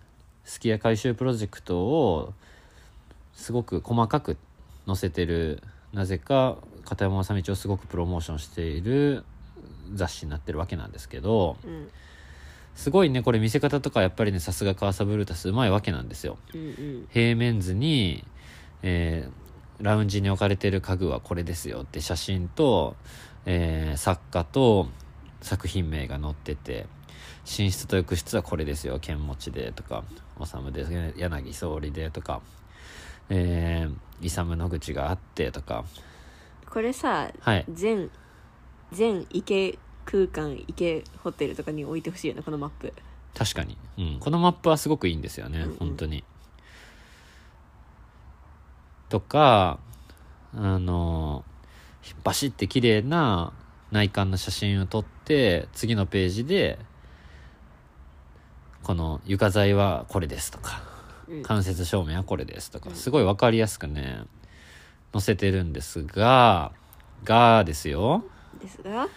[0.45, 2.33] すき家改修プロジェクトを
[3.35, 4.37] すごく細かく
[4.87, 5.63] 載せてる。
[5.93, 9.25] なぜか片山正道をすごくプロモーションしている
[9.93, 11.89] 雑誌になってるわけなんですけどうん
[12.75, 16.39] すごいねこれ見せ方とかやっぱりねさすがカーサブルータスうまいわけなんですよ。
[16.55, 17.09] うんうん。
[17.11, 18.25] 平面図に、
[18.83, 19.43] えー
[19.83, 22.95] ラウンジに置かれてる家具はこれですよって写真と、
[23.47, 24.89] えー作家と
[25.41, 26.87] 作品名が載ってて
[27.45, 30.05] 寝室と浴室はこれですよ剣持でとか
[30.39, 32.41] 修で柳総理でとか、
[33.29, 35.85] えー、勇野口があってとか。
[36.69, 37.65] これさはい。
[37.73, 38.11] 全
[38.93, 42.93] 全池空間池ホテルとかに置いてほしいよねこのマップ。
[43.35, 45.77] 確かに、うん、このマップはすごくいいんですよね、うんうん。
[45.77, 46.25] 本当に。
[49.09, 49.79] とか
[50.55, 51.45] あの
[52.25, 53.53] バシッて綺麗な
[53.91, 56.79] 内観の写真を撮って次のページで
[58.83, 60.83] この床材はこれですとか
[61.29, 61.43] うん。
[61.43, 62.97] 間接照明はこれですとかうん。
[62.97, 64.23] すごい分かりやすくね
[65.13, 66.73] 載せてるんですが
[67.25, 68.25] がですよ。
[68.61, 69.09] ですが？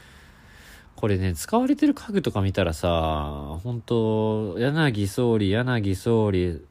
[0.96, 6.64] これね、使われてる家具とか見たらさ、本当柳総理、柳総理、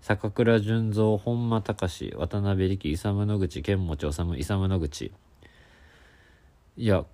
[0.00, 5.12] 坂倉純三、本間隆、渡辺力、勇野口、剣持治、勇野口。
[6.76, 7.04] いや、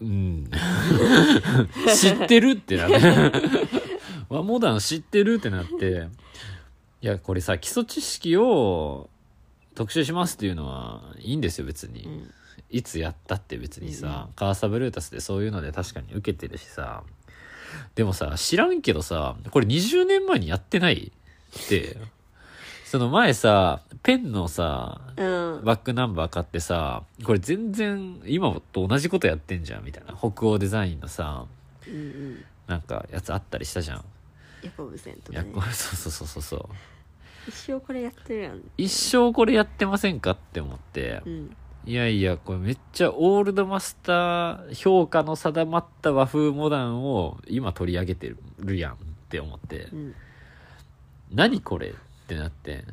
[0.00, 0.50] うん。
[1.96, 3.00] 知ってるってなって。
[4.28, 6.08] 和モダン知ってるってなって。
[7.00, 9.08] いや、これさ、基礎知識を
[9.74, 12.04] 特集しますっていうのはいいんですよ、別に。
[12.04, 12.30] うん
[12.70, 17.04] いつやったって別にうんさ、カーサブルータスでそういうので確かに受けてるしさ
[17.94, 21.12] でもさ知らんけどさこれ20年前にやってない
[21.56, 21.96] って
[22.84, 25.64] その前さペンのさうん。
[25.64, 30.14] バックナンバー買ってさこれ全然今と同じことやってんじゃんみたいな。
[30.16, 31.46] 北欧デザインのさ
[31.86, 32.44] うんうん。
[32.66, 34.04] なんかやつあったりしたじゃん。
[34.62, 35.54] ヤコブセンといやかね。
[35.54, 36.68] これそうそうそうそうそう。
[37.48, 38.60] 一生これやってるやん。
[38.78, 41.20] 一生これやってませんかって思って。
[41.26, 41.56] うん。
[41.86, 48.96] いやいや、これめっちゃオールドマスター評価の定まった和風モダンを今取り上げてるやんっ
[49.28, 49.88] て思って。
[49.92, 50.14] う、ん。
[51.30, 51.90] 何これ？
[51.90, 51.92] っ
[52.26, 52.84] てなって、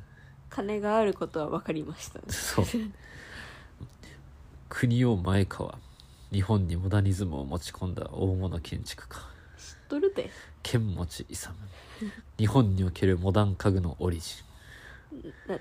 [0.49, 2.65] 金があることは分かりましたそう。
[4.69, 5.77] 国を前川、
[6.31, 10.29] 日本にモダニズムを持ち込んだ大物建築家、知っとるで
[10.63, 11.55] 剣持勇。
[12.37, 14.35] 日本におけるモダン家具のオリジ
[15.13, 15.51] ン。
[15.51, 15.59] な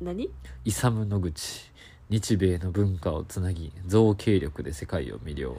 [0.00, 0.30] 何？
[0.64, 1.70] 勇野口。
[2.08, 5.56] 日米の文化をつなぎ造形力で世界を魅了。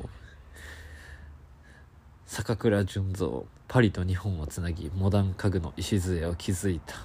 [2.25, 3.45] 坂倉純三。
[3.67, 6.95] パリと日本をつなぎモダン家具の礎を築いた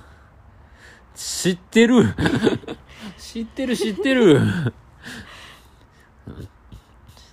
[1.16, 2.14] 知ってる。
[3.16, 4.38] 知ってる知ってる。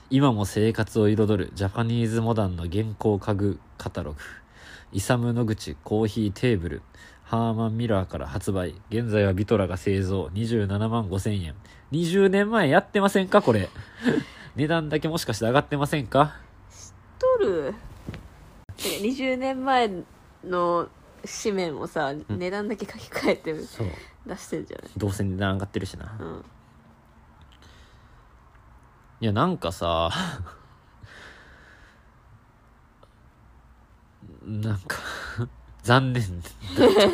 [0.10, 4.20] 今も生活を彩るジャパニーズモダンの現行家具カタログ。
[4.94, 6.82] イサム野口コーヒーテーブル。
[7.24, 8.76] ハーマンミラーから発売。
[8.90, 10.30] 現在はビトラが製造。
[10.34, 11.54] 27万5千円。
[11.92, 13.70] 20年前やってませんかこれ。
[14.56, 16.36] 値段だけもしかして上がってませんか？
[17.20, 17.74] とる。
[18.78, 19.92] てか20年前
[20.46, 20.88] の
[21.26, 23.88] 紙面もさ値段だけ書き換えてそう。
[24.26, 24.92] 出してるじゃない？
[24.98, 26.46] どうせ値段上がってるしな、うん。
[29.22, 30.10] いやなんかさ
[34.46, 34.98] なんか
[35.84, 36.52] 残念だっ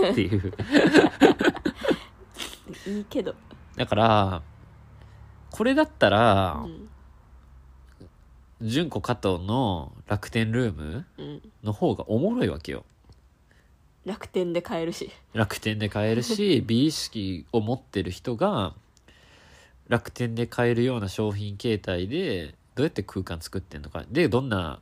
[0.01, 0.53] たっていう。
[2.87, 3.35] いいけど。
[3.75, 4.41] だから
[5.51, 6.89] これだったらうん。
[8.61, 11.41] 純子加藤の楽天ルームうん。
[11.63, 12.83] の方がおもろいわけよ
[14.09, 15.11] 楽天で買えるし。
[15.33, 18.73] 楽天で買えるし 美意識を持ってる人が
[19.87, 24.03] 楽天で買えるような商品形態でどうやって空間作ってんのか。
[24.09, 24.81] でどんな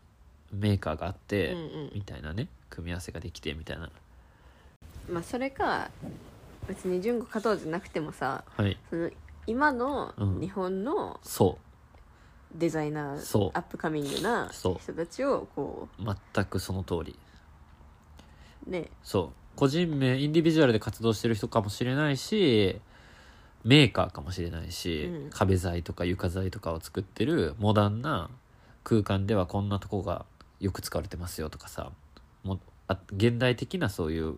[0.53, 1.91] メーカーがあって、うんうん。
[1.95, 3.91] みたいなね組み合わせができてみたいな。
[5.11, 5.91] まあそれか
[6.69, 8.77] 別に純子勝とうじゃなくてもさはい。
[8.89, 9.11] その
[9.45, 10.39] 今のうん。
[10.39, 11.57] 日本のそ
[12.55, 13.51] デザイナー、そう。
[13.57, 17.11] アップカミングな人たちをこう全くその通り。
[17.11, 17.26] う
[18.67, 18.89] ね。
[19.03, 19.29] そう。
[19.55, 22.79] 個人名インディビジュアルで活動してる人かもしれないし
[23.63, 25.29] メーカーかもしれないし、うん。
[25.31, 28.29] 壁材とか床材とかを作ってるモダンな
[28.83, 30.25] 空間ではこんなとこが
[30.59, 31.91] よく使われてますよとかさ
[32.43, 34.35] もあ現代的なそういう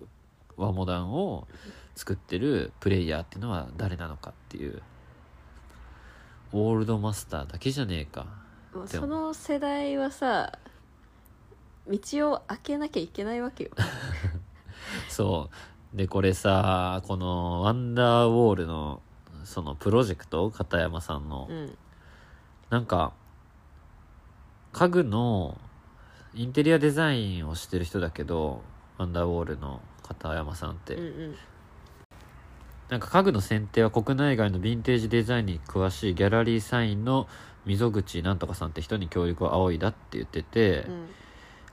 [0.58, 1.48] 和モダンを
[1.96, 4.82] 作ってるプレイヤーっていうのは誰なのかっていう。
[6.52, 8.26] オールドマスターだけじゃねえか。
[8.74, 9.06] もうでも。
[9.06, 10.58] その世代はさ
[11.90, 13.72] 道を開けなきゃいけないわけよ。
[15.10, 15.50] そ
[15.94, 15.98] う。
[15.98, 19.02] でこれさこのワンダーウォールの
[19.44, 21.78] そのプロジェクト片山さんの、うん。
[22.70, 23.14] なんか
[24.72, 25.60] 家具の
[26.36, 28.62] インテリアデザインをしてる人だけど
[29.00, 31.36] ワンダーウォールの片山さんって、うんうん。
[32.90, 37.28] なんか家具の選定は国内外のヴィンテージデザインに詳しいギャラリーサインの
[37.66, 41.10] 溝口なんとかさんって人に協力を仰いだって言ってて、うん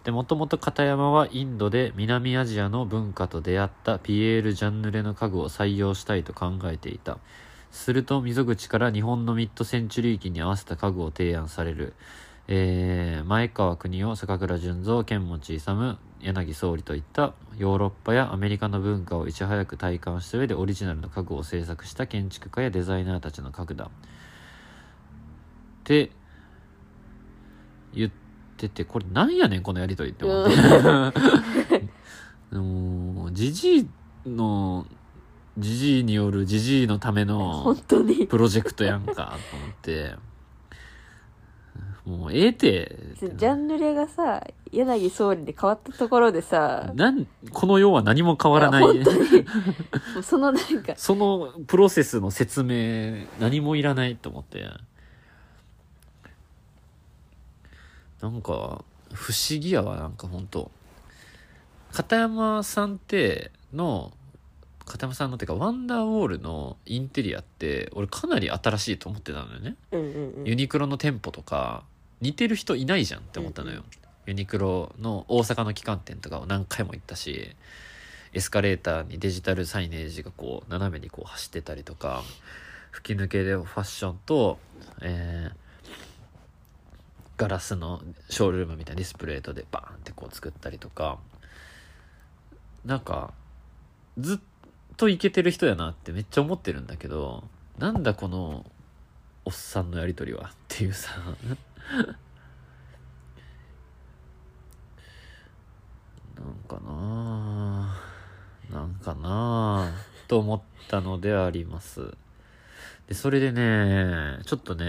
[0.07, 7.19] でもともと片山はインドで南アジアの文化と出会ったピエール・ジャンヌレの家具を採用したいと考えていた。
[7.73, 11.95] すると溝口から日本のミッドセンチュリー期に合わせた家具を提案される、
[12.47, 23.87] えー前川邦夫坂倉純三剣持勇柳総理といったヨーロッパやアメリカの文化をいち早く体感した上でオリジナルの家具を制作した建築家やデザイナーたちの家具だ。
[23.87, 23.88] っ
[25.83, 26.12] て
[27.92, 28.25] 言って
[28.57, 30.51] てこれなんやねんこのやりとりって思っ
[32.51, 32.57] て。
[32.57, 33.88] もう ジジイ
[34.27, 34.87] の
[35.59, 38.27] ジジイによるジジイのための本当に。
[38.27, 39.14] プロジェクトやんか
[39.51, 40.14] と思って。
[42.05, 42.97] もうええて。
[43.21, 48.97] ジャンルレがさ柳総理で変わったところでさなんこの世は何も変わらない。
[48.97, 49.42] いや本当に。
[50.14, 54.64] もうそのなんかそのプロセスの説明何もいらないと思って
[58.20, 60.70] なんか不思議やわなんか本当
[61.92, 64.12] 片山さんっての
[64.85, 69.74] 片山さんのってかワンダーウォールのインテリアって俺かなり新しいと思ってたのよね。
[69.90, 70.44] うんうんうん。
[70.44, 71.83] ユニクロの店舗とか
[72.20, 73.83] 似てる人いないじゃんって思ったのよ、
[74.26, 77.57] ユニクロの大阪の旗艦店とかを何回も行ったし
[78.33, 82.22] エスカレーターにデジタルサイネージがこう斜めにこう走ってたりとか
[82.90, 84.59] 吹き抜けでファッションと、
[85.02, 85.65] えー
[87.37, 91.18] ガラスのショールームみたいなディスプレイとでバーンってこう作ったりとか
[92.85, 93.35] なんか
[94.18, 94.38] ずっ
[94.96, 97.44] とイケてる人やなってめっちゃ思ってるんだけど
[97.79, 98.64] なんだこの
[99.44, 101.11] おっさんのやり取りはっていうさ。
[106.37, 107.99] なんかな
[108.70, 109.92] あなんかなあ
[110.29, 112.14] と思ったのであります。
[113.09, 114.85] でそれでねちょっとね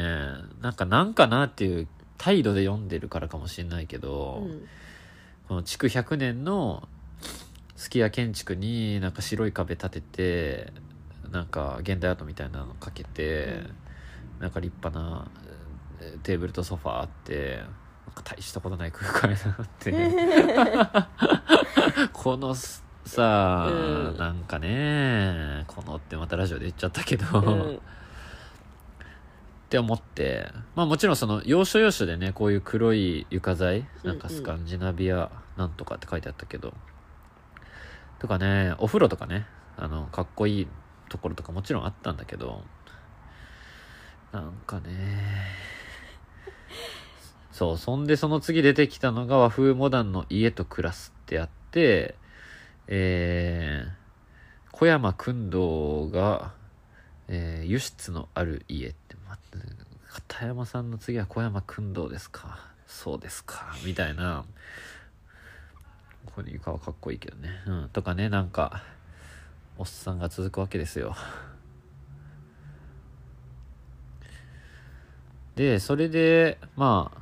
[0.61, 4.67] なんかなんかなっていう態度で読んでるからかもしれないけど、うん
[5.47, 6.89] この築100年の
[7.77, 10.73] すき家建築になんか白い壁立てて
[11.31, 13.63] なんか現代アートみたいなのかけて、
[14.39, 15.31] なんか立派な
[16.01, 17.61] えーテーブルとソファーあって
[18.05, 19.93] なんか大したことない空間になって。
[22.11, 23.73] このすさあ、う
[24.15, 24.17] ん。
[24.17, 27.79] なんかねこのってまたラジオで言っちゃったけど、うん
[29.67, 36.73] って思ってまあもちろんその要所要所でねこういう黒い床材なんかスカンジナビアなんとかって書いてあったけど、
[38.19, 39.45] とかねお風呂とかね
[39.75, 40.67] あのかっこいい
[41.09, 42.63] ところとかもちろんあったんだけど
[44.31, 44.87] なんかね
[47.51, 52.15] そうそんでその次出てきたのが和風モダンの家と暮らすってあって
[52.87, 53.97] えー
[54.71, 56.53] 小山君堂が、
[57.27, 59.06] えー輸出のある家って、
[60.27, 62.59] 片山さんの次は小山君堂ですか？
[62.87, 63.75] そうですか。
[63.85, 64.45] みたいな。
[66.25, 67.49] これ床はかっこいいけどね。
[67.65, 67.89] うん。
[67.89, 68.83] とかねなんか
[69.77, 71.15] おっさんが続くわけですよ。
[75.55, 77.21] でそれでまあ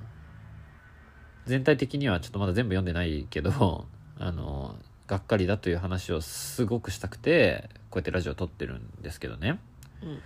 [1.45, 3.85] 全体的にはちょっとまだ全部読んでないけど
[4.19, 4.75] あの
[5.07, 9.59] がっかりだという話をすごくしたくてこうやってラジオ撮ってるんですけどね。
[10.01, 10.19] うん。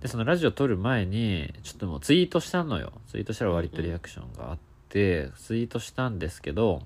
[0.00, 2.92] でそのラジオ撮る前にちょっともうツイートしたのよ。
[3.08, 6.82] ツイートしたら割とリアクションがあって、ツイートしたんですけど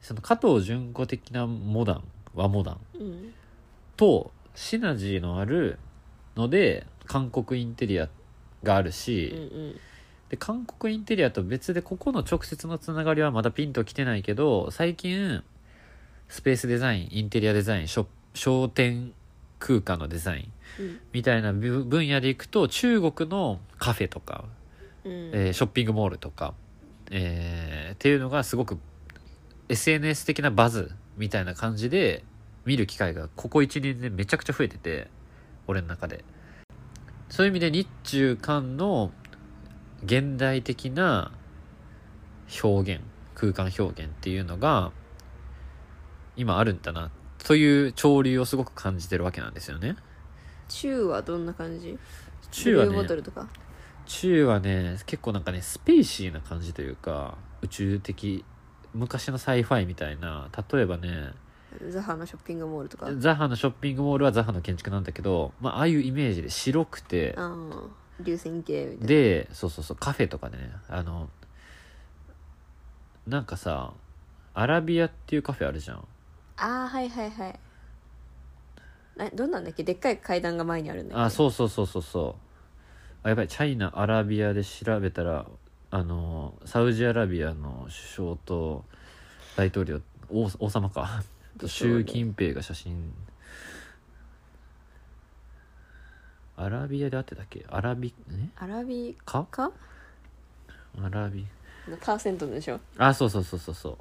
[0.00, 2.78] その加藤純子的なモダン和モダン。
[2.94, 3.34] うん。
[3.96, 5.78] とシナジーのある
[6.36, 8.08] ので韓国インテリア
[8.62, 9.80] があるうし、んうん。
[10.28, 15.42] で韓国インテリアと別でここの直接のつながりはまだピンときてないけど最近
[16.28, 19.12] スペースデザインインテリアデザインショ商店
[19.58, 20.52] 空間のデザインうん
[21.12, 24.44] みたいなぶ分野でいくと中国のカフェとか、
[25.04, 25.12] うん。
[25.32, 26.54] えーショッピングモールとか、
[27.10, 28.78] えーっていうのがすごく
[29.68, 32.24] SNS 的なバズみたいな感じで
[32.64, 35.08] 見る機会がここ1年でめちゃくちゃ増えてて
[35.66, 36.24] 俺の中で。
[37.28, 39.12] そういう意味で日中韓の
[40.02, 41.32] 現代的な
[42.62, 43.02] 表現
[43.34, 44.92] 空間表現っていうのが
[46.36, 47.10] 今あるんだな
[47.44, 49.96] という潮流をすごく感じてるわけなんですよね
[50.68, 51.98] 中はどんな感じ？
[52.50, 53.48] 中はねブルーボトルとか？
[54.06, 58.44] 中はね結構なんかねスペーシーな感じというか宇宙的
[58.94, 61.32] 昔の sci-fi みたいな例えばね
[61.90, 63.10] ザハのショッピングモールとか？
[63.16, 67.82] ザハのショッピングモールはザハの建築なんだけど、まあああいうイメージで白くてああ
[68.20, 69.06] 流線形みたいな。
[69.06, 71.28] でそうそうそうカフェとかでねあの
[73.26, 73.92] なんかさ
[74.54, 75.98] アラビカっていうカフェあるじゃん。
[76.56, 77.60] ああはいはいはい
[79.18, 79.82] などんなんだっけ？
[79.82, 81.24] でっかい階段が前にあるんだっけ？
[81.24, 82.36] あそうそうそうそうそ
[83.24, 83.26] う。
[83.26, 83.48] あやばい。
[83.48, 85.44] チャイナアラビアで調べたら
[85.90, 88.84] あのサウジアラビアの首相と
[89.56, 90.00] 大統領
[90.30, 91.22] 王王様か。
[91.58, 93.12] と習近平が写真。
[96.56, 97.64] アラビアであってたっけ？
[97.68, 99.46] アラビねアラビか？
[99.50, 99.72] か？
[101.02, 101.46] アラビ。
[102.00, 102.78] パーセントでしょ。
[102.96, 103.96] あそうそうそうそうそう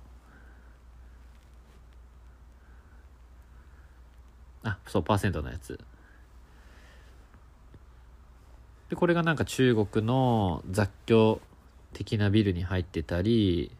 [4.67, 5.79] あそうパーセントのやつ。
[8.89, 11.41] でこれがなんか中国の雑居
[11.93, 13.71] 的なビルに入ってたり。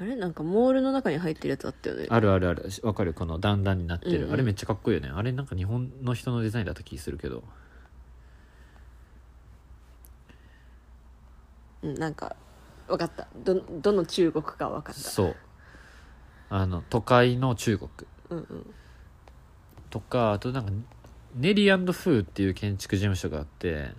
[0.00, 0.16] あれ？
[0.16, 2.06] なんかモールの中に入ってるやつあったよね。
[2.08, 2.68] あるあるある。
[2.82, 3.14] わかる？
[3.14, 4.32] この段々になってる、うんうん。
[4.32, 5.10] あれめっちゃかっこいいよね。
[5.12, 7.44] あれなんか日本の人のデザインだった気するけど。
[11.82, 12.36] うんなんか
[12.88, 13.28] 分かった。
[13.44, 15.00] どどの中国か分かった。
[15.00, 15.36] そう。
[16.48, 17.90] あの都会の中国。
[18.30, 18.74] うんうん
[19.90, 20.72] とかあとなんか
[21.34, 23.90] ネリーフーっていう建築事務所があって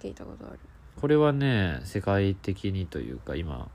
[0.00, 0.58] 聞いたことある。
[1.00, 3.70] これはね世界的にというか今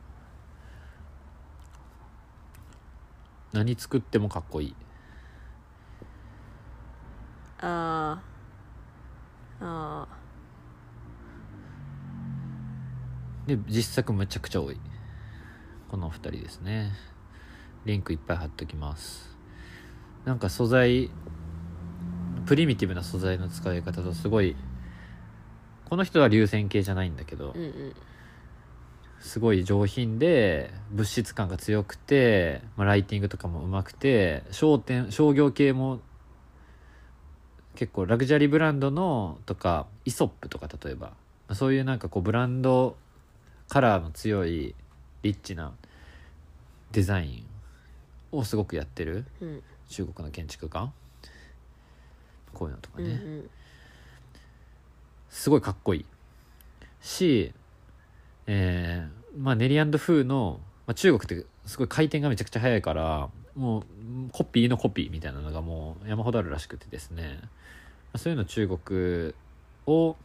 [3.53, 4.75] 何作ってもかっこいい。
[7.59, 9.65] あー。
[9.65, 10.07] あ
[13.47, 14.79] で実作めちゃくちゃ多い。
[15.89, 16.91] この2人ですね。
[17.85, 19.32] リンクいっぱい貼っときます
[20.25, 21.09] なんか素材
[22.45, 24.55] プリミティブな素材の使い方とすごい
[25.89, 27.93] この人は流線形じゃないんだけど、ーうんうん。
[29.19, 36.01] すごい上品で物質感が強くて、まあ、ライティングとかもうまくて商店商業系も
[37.75, 41.15] 結構ラグジュアリーブランドのとかイソップとか例えばま
[41.49, 42.97] あそういうなんかこうブランド
[43.69, 44.75] カラーの強い
[45.21, 45.73] リッチな
[46.91, 47.45] デザイ
[48.33, 49.25] ンをすごくやってる。
[49.41, 49.63] うん
[49.93, 50.91] 中国の建築家？
[52.51, 53.49] こういうのとかうんうね、ん。
[55.29, 56.05] すごいかっこいい。
[57.01, 57.53] し、
[58.47, 63.83] えーまあ、ネリアンド風の、まあ、中国ってすごい回転がめちゃくちゃ速いからもう
[64.31, 67.49] コピーのコピーみたいなのがもう山ほどあるらしくてですね、ま
[68.13, 69.33] あそういうの中国
[69.85, 70.15] を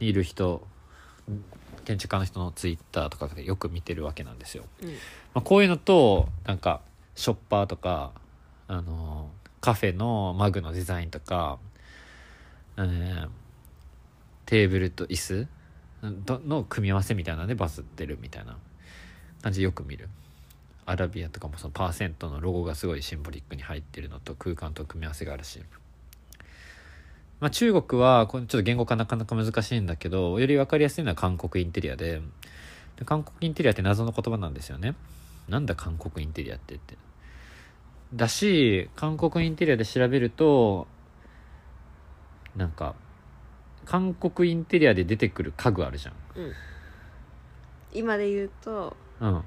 [0.00, 0.66] にいる人
[1.84, 4.64] 建築家の人のツイッターとかでよく見てるわけなんですよ。
[4.82, 4.88] うん。
[4.88, 4.94] ま
[5.34, 6.80] あ、こういうのとなんか
[7.14, 8.12] ショッパーとか、
[8.70, 9.28] あの
[9.60, 11.58] カフェのマグのデザインとか、
[12.76, 13.28] えー
[14.46, 15.46] テーブルと椅子
[16.02, 18.56] の組み合わせみたいなのでバズってるみたいな
[19.42, 20.08] 感じでよく見る。
[20.86, 25.60] アラビアとかもそのパーセントのロゴがすごいシンボリックに入ってるのと空間と組み合わせがあるし、
[27.38, 32.20] まあ、中国はこれちょっと言語化なかなか難しいんだけどより分かりやすいのは韓国インテリアで。
[32.96, 34.96] で韓国インテリアって謎の言葉なんですよね。
[35.48, 36.96] なんだ韓国インテリアってって。
[38.14, 40.86] だし韓国インテリアで調べると
[42.56, 42.94] なんか
[43.84, 46.14] 韓国インテリアで出てくる家具あるじゃん。
[47.92, 49.32] 今で言うとうん。
[49.32, 49.44] ま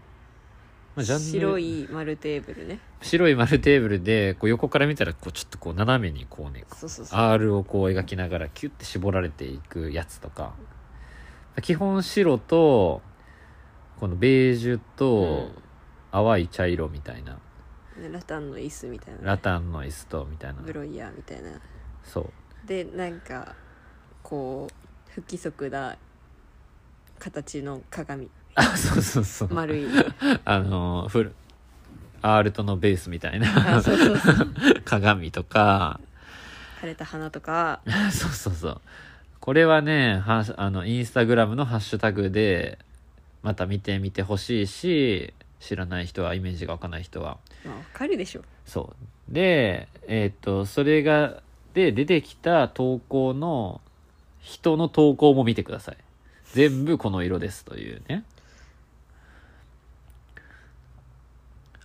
[0.97, 1.23] あジャンル。
[1.23, 2.79] 白い丸テーブルね。
[3.01, 7.19] 白い丸テーブルでこう横から見たらこうちょっとこう斜めにこうねそうそうそう。
[7.19, 10.53] R をこう描きながらキュッて絞られていくやつとか。
[11.61, 13.03] 基本白と
[13.99, 15.51] このベージュと
[16.11, 17.37] 淡い茶色みたいな、うん、
[18.11, 20.61] ラタンの椅子みたいなラタンの椅子とみたいな。
[20.61, 21.51] ブロイヤーみたいな。
[22.03, 22.67] そう。
[22.67, 23.55] でなんか
[24.21, 25.97] こう不規則な
[27.19, 28.29] 形の鏡。
[28.55, 29.53] あそうそうそう。
[29.53, 29.87] 丸い。
[30.45, 31.35] あのフル
[32.21, 33.81] アールトのベースみたいな。
[34.85, 35.99] 鏡とか。
[36.81, 37.81] 枯れた花とか。
[38.11, 38.81] そうそうそう。
[39.39, 42.79] これはねはあのインスタグラムのハッシュタグで
[43.41, 48.41] また見てみてほしいし知らない人はイメージがわかんない人はまあわかるでしょ。
[48.65, 48.93] そ
[49.29, 49.33] う。
[49.33, 51.41] でえっ、とそれが
[51.73, 53.81] で出てきた投稿の
[54.39, 55.97] 人の投稿も見てください。
[56.53, 58.23] 全部この色ですというね。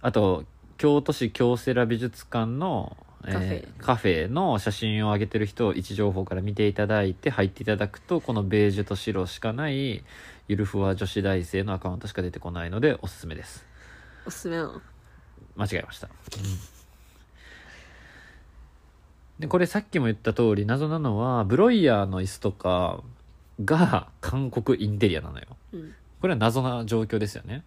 [0.01, 0.45] あと
[0.77, 3.69] 京都市京セラ美術館のえーカフェ。
[3.79, 10.05] カフェの写真を上げてる人を位置情報から見ていただいて入っていただくとこのベージュと白しかない
[10.47, 13.67] ゆるふわ女子大生のアカウントしか出てこないのでおすすめです。
[14.25, 14.81] おすすめなの
[15.59, 16.09] 間違えました、
[19.41, 23.03] でこれさっきも言った通り謎なのはブロイヤーの椅子とか
[23.65, 25.47] が韓国インテリアなのよ。
[25.73, 25.95] うん。
[26.21, 27.65] これは謎な状況ですよね。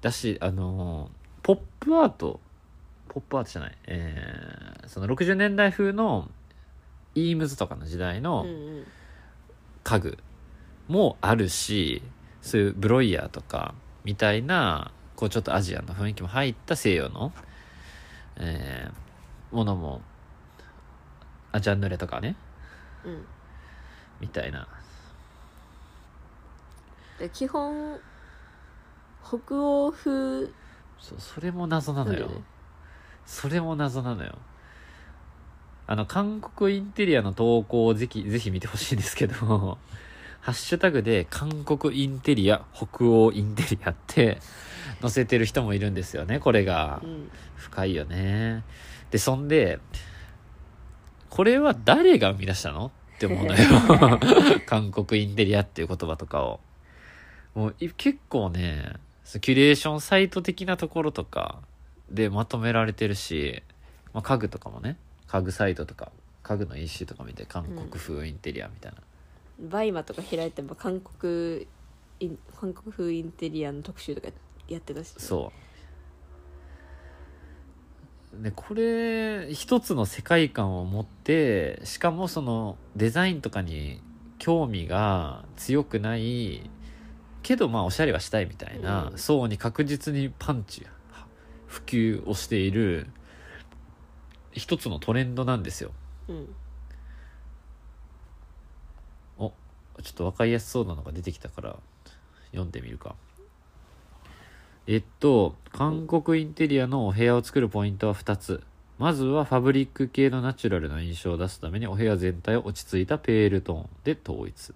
[0.00, 1.10] だしあのー
[1.42, 2.40] ポップアート
[3.08, 3.78] ポップアートじゃない。
[3.86, 6.30] えーその60年代風の
[7.14, 8.46] イームズとかの時代うの
[9.84, 10.18] 家具
[10.88, 12.02] もあるし
[12.42, 17.32] そういうブロイヤーとかみたいなこうちょっとアジアンな雰囲気も入った西洋の、
[18.36, 19.06] えー
[19.52, 20.02] ものも
[21.52, 22.36] アジャンヌレとかね。
[23.04, 23.24] うん。
[24.20, 24.68] みたいな。
[27.18, 27.98] で基本
[29.24, 30.46] 北欧風。
[30.98, 32.30] そうそれも謎なのよ。
[33.24, 34.36] それも謎なのよ。
[35.86, 39.78] あの韓国インテリアの投稿をぜひぜひ見てほしいんですけど
[40.46, 44.38] ハッシュタグで韓国インテリア北欧インテリアって
[45.02, 47.00] 載せてる人もいるんですよねこれが。
[47.02, 47.30] うん。
[47.56, 48.62] 深いよね。
[49.10, 49.80] でそんで
[51.30, 52.92] これは誰が生み出したの？
[53.16, 54.20] って思うのよ。
[54.66, 56.60] 韓国インテリアっていう言葉とかを。
[57.56, 58.92] もうい結構ね
[59.40, 61.60] キュレーションサイト的なところとか
[62.08, 63.64] でまとめられてるし、
[64.12, 66.12] まあ、家具とかもね家具サイトとか
[66.44, 68.98] 家具の一種とか見て韓国風インテリアみたいな、
[69.58, 71.66] バイマとか開いても韓国
[72.20, 74.28] イン韓国風インテリアの特集とか
[74.68, 75.14] やってたし。
[75.18, 75.66] そう。
[78.42, 84.02] でこれ一つの世界観を持ってしかもそのデザインとかに
[84.38, 86.68] 興味が強くない
[87.42, 89.18] けどまあおしゃれはしたいみたいなうん。
[89.18, 90.86] 層に確実にパンチ
[91.66, 93.06] 普及をしている
[94.52, 95.92] 一つのトレンドなんですよ。
[96.28, 96.48] うん
[99.38, 99.52] お
[100.02, 101.76] ちょっと分かりやすそうなのが出てきたから
[102.50, 103.14] 読んでみるか。
[104.86, 108.62] えっと韓国インテリアのお部屋を作るポイントは2つ。
[108.98, 114.72] まずはファブリック系のナチュラルな印象を出すためにお部屋全体を落ち着いたペールトーンで統一。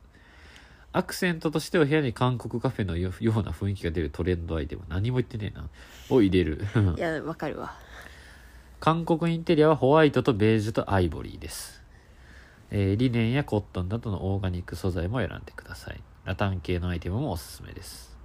[0.92, 4.82] アクセントとしてお部屋に韓国カフェのよような雰囲気が出るトレンドアイテム。
[4.88, 5.68] 何も言ってねえな。
[6.10, 6.64] を入れる。
[6.96, 7.74] いやわかるわ。
[8.80, 11.80] 韓国インテリアはホワイトとベージュとアイボリーです、
[12.70, 16.00] えーリネンやコットンなどのオーガニック素材も選んでください。
[16.24, 18.16] ラタン系のアイテムもおすすめです。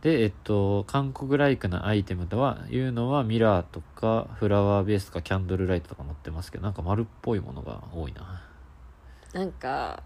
[0.00, 8.42] でえっと韓国ライクなアイテムとはいうのはミラーとかフラワーベースとかキャンドルライトとか載ってますけどなんか丸っぽいものが多いな。
[9.32, 10.02] なんか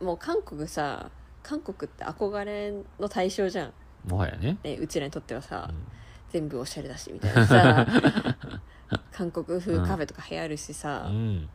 [0.00, 1.10] もう韓国さ
[1.42, 3.72] 韓国って憧れの対象じゃん、
[4.08, 5.76] もはやね、ね、うちらにとってはさ、うん。
[6.30, 7.86] 全部おしゃれだしみたいなさ。
[9.12, 11.06] 韓国風カフェとか流行るしさ。
[11.06, 11.48] う、ん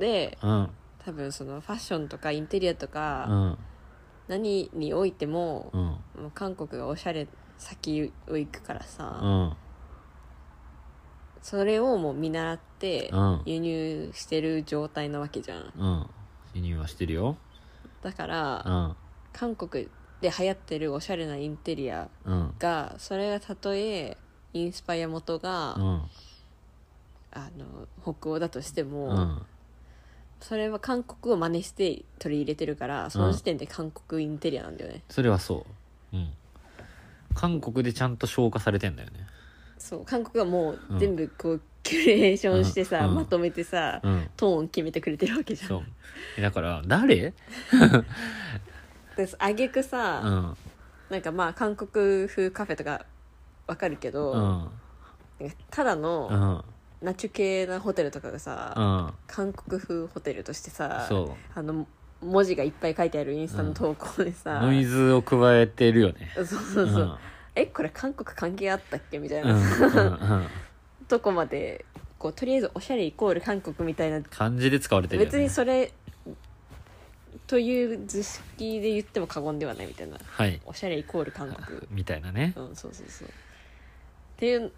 [0.00, 0.70] でうん。
[1.04, 3.58] 多分そのファッションとかインテリアとうか、ん。
[4.26, 5.80] 何においても,、うん。
[5.82, 5.98] も
[6.28, 9.52] う韓国がおしゃれ先を行くからさ、うん。
[11.42, 13.42] それをもう見習ってうん。
[13.46, 15.72] 輸入してる状態なわけじゃん。
[15.76, 16.06] うん。
[16.54, 17.36] 輸入はしてるよ。
[18.02, 18.96] だから、うん。
[19.32, 19.88] 韓国
[20.20, 22.54] で流行ってるおしゃれなインテリアうん。
[22.58, 24.16] がそれがたとえ
[24.52, 26.02] インスパイア元が、うん。
[27.32, 29.42] あの北欧だとしても、うん
[30.40, 35.66] それは韓国を真似して取り入れてるからその時点で韓国インテリアなんだよね、それはそ
[36.12, 36.16] う。
[36.16, 36.28] うん。
[37.34, 39.26] 韓国でちゃんと消化されてんだよね。
[39.78, 40.04] そう。
[40.04, 43.14] 韓国はもううん全部こうキュレーションしてさ、うん。
[43.14, 44.28] まとめてさ、うん。
[44.36, 45.68] トーン決めてくれてるわけじゃん。
[45.68, 45.82] そう。
[46.38, 47.32] えだから誰？
[49.16, 50.56] であげくうさ、ん。
[51.10, 53.04] なんかまあ韓国風カフェとか
[53.66, 54.38] わかるけど、うん。
[55.40, 56.64] なんかただうのん
[57.02, 59.14] ナチュ系なホテルとかがさ、うん。
[59.26, 61.86] 韓国風ホテルとしてさそあの
[62.22, 66.30] 文字がいっぱい書いてあるインスタの投稿でうさ、ノイズを加えてるよね。
[66.36, 67.18] そうそうそう、ん。
[67.54, 70.46] えこれ韓国関係あったっけみたいうんうな、んうん。
[71.08, 71.86] とこまで
[72.18, 74.20] こうとりあえずおしゃれイコール韓国みたいな。
[74.22, 75.32] 漢字で使われてるよね。
[75.32, 75.92] 別にそれ
[77.46, 80.18] という図式で言っても過言ではないみたいな。
[80.24, 80.60] はい。
[80.66, 81.80] おしゃれイコール韓国。
[81.90, 82.52] みたいなね。
[82.56, 83.28] うんそうそうそう。
[83.28, 83.30] っ
[84.36, 84.72] ていう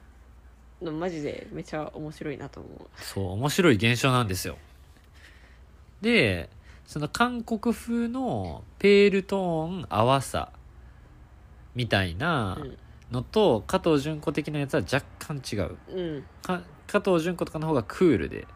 [0.82, 2.88] のマジでめちゃ面白いなと思う。
[2.96, 4.58] そう面白い現象なんですよ。
[6.00, 6.50] で
[6.86, 10.52] その韓国風のペールトーン淡さ
[11.74, 12.58] みたいな
[13.10, 15.76] のと、加藤純子的なやつは若干違う。
[15.88, 18.46] うん、加藤純子とかの方がクールで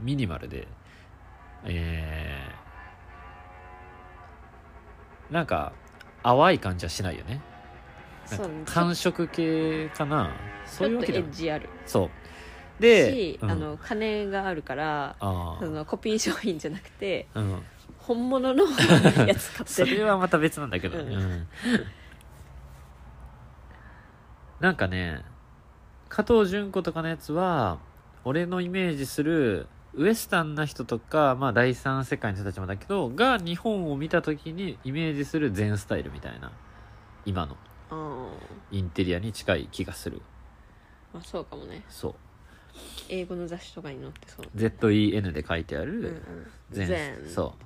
[0.00, 0.66] ミニマルで
[1.66, 5.72] えー、なんか
[6.22, 7.40] 淡い感じはしないよね
[8.26, 8.62] そうね。
[8.66, 10.30] 寒色系かな。
[10.66, 11.68] そういうわけではちょっとエッジある。
[11.86, 12.10] そう。
[12.80, 13.50] でし、うん。
[13.50, 17.62] あの金があるからあそのコピー商品じゃなくてあうん。
[17.98, 18.64] 本物の
[19.26, 19.98] やつ買っそてる。
[19.98, 21.08] れはまた別なんだけど、うん。
[21.08, 21.46] うん。
[24.60, 25.22] なんかね
[26.08, 27.78] 加藤純子とかのやつは
[28.24, 36.50] 俺のイメージするウエスタンな人とか、まあ、第三世界の人たちもだけどが日本を見た時にイメージする全スタイルみたいな。
[37.26, 37.52] 今の。
[37.52, 37.73] うん
[38.70, 40.20] インテリアに近い気がする
[41.12, 41.84] まあそうかもね。
[41.88, 42.14] そう。
[43.08, 44.46] 英語の雑誌とかに載ってそう。
[44.56, 46.46] ZEN で書いてあうんうるん。
[46.70, 47.16] 全、全。
[47.28, 47.64] そう。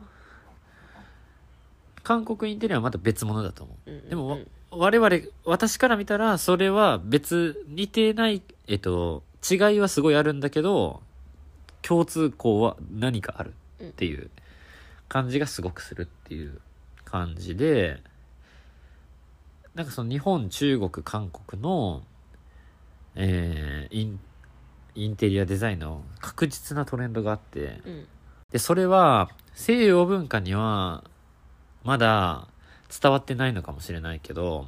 [2.03, 3.91] 韓国インテリアはまた別物だと思う。
[3.91, 4.09] うんうんうん。
[4.11, 4.39] でもわ
[4.71, 11.01] 我々私から見たらそれは別似てないえっと違いはすごいあるんだけど
[11.81, 14.31] 共通項は何かあるっていう
[15.09, 16.61] 感じがすごくするっていう
[17.07, 18.03] 感じで
[19.75, 22.03] なんかその日本中国韓国の
[23.15, 24.21] えーイン
[24.95, 28.07] インテリアデザインの確実なトレンドがあってうん。
[28.51, 31.05] でそれは西洋文化には
[31.85, 32.49] まだ
[33.01, 34.67] 伝わってないのかもしれないけど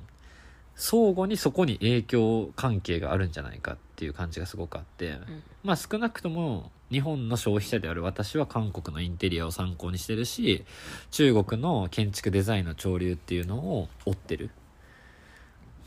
[0.76, 5.42] 相互にそこに影響関係があるんじゃないかっていう感じがすごくあって、ん。
[5.62, 10.64] まあ少なくとも日本の消費者である私は韓国のインテリアを参考にしてるし
[11.10, 14.50] 中国の建築デザインの潮流っていうのを追ってる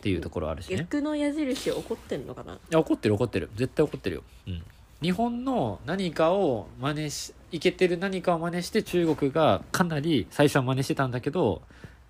[0.04, 0.76] っていうところあるしね。
[0.76, 2.56] 逆の矢印怒ってんのかな？
[2.56, 3.50] いや怒ってる怒ってる。
[3.56, 4.62] 絶対怒ってるよ、うん、
[5.02, 11.62] 日本の何かを真似しいけてる何かを真似して中国がかなり最初は真似してたんだけど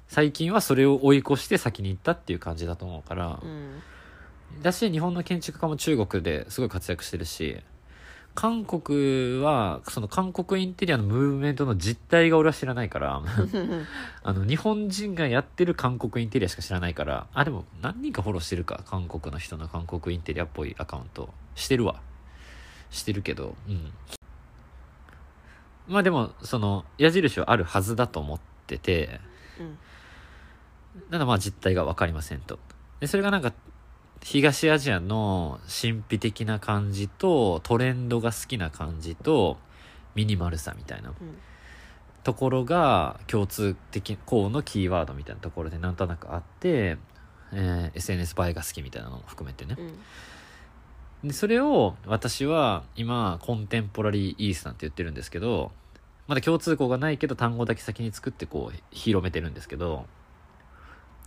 [0.08, 3.82] 最近はそれを追い越して先に行ったっていう感じだと思うから、うん。
[4.64, 7.58] だし日本の建築家も中国ですごい活躍してるし
[8.36, 13.22] 韓国はその韓国インテリアのムーブメントの実態が俺は知らないから
[14.24, 18.84] あの日本人がやってる韓国インテリアしか知らないからあでも何人かフォローしてるか？
[18.88, 21.30] 韓国の人の韓国インテリアっぽいアカウント。
[21.56, 22.02] してるわ。
[22.90, 23.56] してるけど。
[23.68, 23.92] うん。
[25.88, 29.20] まあでもその矢印はあるはずだと思ってて
[29.60, 29.78] うん。
[31.12, 32.58] ただまあ実態が分かりませんと。
[33.00, 33.54] でそれがなんか
[34.24, 39.58] 東アジアの神秘的な感じとトレンドが好きな感じと
[40.16, 41.16] ミニマルさみたいなうん。
[42.24, 46.98] ところが共通的項のキーワードみたいなところでなんとなくあって、
[47.52, 49.76] えー SNS 映えが好きみたいなのも含めてね。
[49.78, 49.84] う
[51.26, 51.28] ん。
[51.28, 55.72] でそれを私は今コンテンポラリーイースなんて言ってるんですけど
[56.28, 60.06] まだ共通項がないけど単語だけ先に作ってこう広めてるんですけど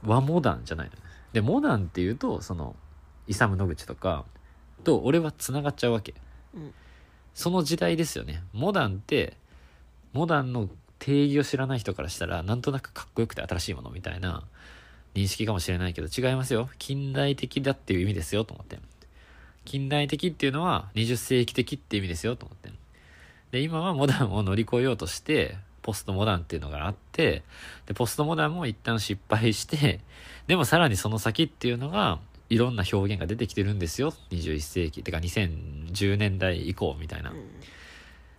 [0.02, 0.98] 和モダンじゃないのね。
[1.34, 2.74] でモダンっていうとその
[3.28, 4.24] イサム・ノグチとか
[4.84, 6.14] と俺はつながっちゃうわけ。
[6.54, 6.74] うん。
[7.34, 8.42] その時代ですよね。
[8.52, 9.36] モダンって
[10.12, 10.68] モダンの
[10.98, 14.44] 定義を知らない人からしたらなんとなくかっこよくて新しいものみたいな
[15.14, 16.70] 認識かもしれないけど違いますよ。
[16.78, 18.78] 近代的だっていう意味ですよと思って
[19.66, 22.70] 近代的っていうのは20世紀的って意味ですよと思って
[23.50, 27.42] で今はモダンを乗り越えようとしてポストモダンっていうのがあって
[27.86, 30.00] でポストモダンも一旦失敗して
[30.46, 32.18] でもさらにその先っていうのが
[32.48, 34.12] いろんな表現が出てきてるんですよ。
[34.30, 37.32] 21世紀てか2010年代以降みたいな。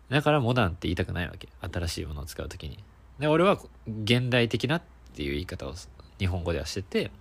[0.09, 1.49] だからモダンって言いたくないわけ。
[1.61, 2.79] 新しいものを使う時に。
[3.19, 3.59] で俺は
[4.03, 4.81] 現代的なっ
[5.15, 5.73] ていう言い方を
[6.19, 7.11] 日本語ではしてて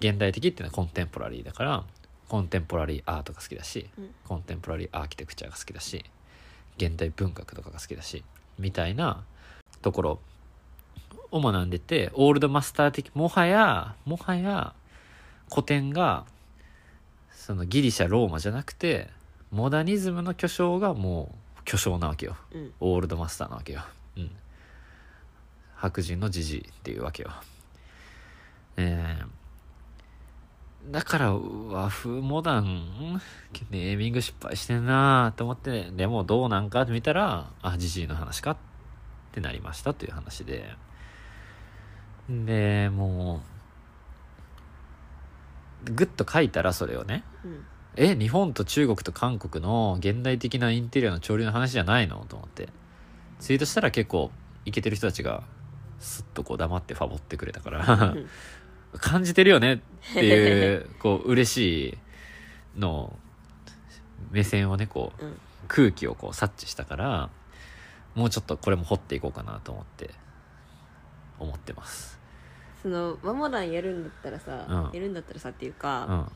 [0.00, 1.84] 現代的っていうのはコンテンポラリーだから
[2.28, 4.10] コンテンポラリーアートが好きだし、うん。
[4.24, 6.04] コンテンポラリーアーキテクチャが好きだし
[6.76, 8.24] 現代文学とかが好きだし
[8.58, 9.24] みたいな
[9.82, 10.20] ところ
[11.30, 14.74] を学んでてオールドマスター的もはやもはや
[15.54, 16.24] 古典が
[17.30, 19.08] そのギリシャローマじゃなくて
[19.52, 23.82] モダニズムの巨匠がもう巨匠なわけようんオールドマスターなわけよ。
[24.16, 24.30] うん。
[25.76, 27.30] 白人のジジイっていうわけよ。
[28.76, 29.26] えー
[30.90, 33.18] だから、和風モダン、
[33.70, 38.56] ネーミング失敗してんなと思って、でもどうなんかって見たら、あ、ジジイの話かっ
[39.32, 40.68] てなりましたという話で。
[42.28, 43.53] で、もう、
[45.84, 47.64] ぐっと書いたらそれをね、うん
[47.96, 52.26] え、日本と中国と韓国の現代的なインテリアの潮流の話じゃないの？
[52.28, 52.68] と思って。
[53.38, 54.32] ツイートしたら結構、
[54.64, 55.44] イケてる人たちが、
[56.00, 58.26] すっとこう黙ってファボってくれたから、うん
[58.98, 59.78] 感じてるよねっ
[60.12, 61.98] ていう、こう、嬉し
[62.76, 63.18] いのを
[64.30, 67.30] 目線をね、こう、うん空気をこう察知したから、
[68.14, 70.10] もうちょっとこれも掘っていこうかなと思って、
[71.38, 72.20] 思ってます。
[72.84, 76.32] そのマモダンやるんだったらさ、うんやるんだったらさっていううか、ん。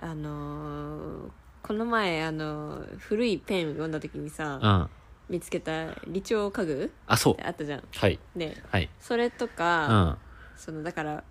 [0.00, 1.30] あのー
[1.62, 4.88] この前あのー古いペン読んだ時にさ、うん。
[5.28, 8.18] 見つけた理長家具あ、そうあったじゃんはい。
[8.34, 8.88] ねはい。
[8.98, 10.18] それとうか、ん。
[10.56, 11.22] そのだから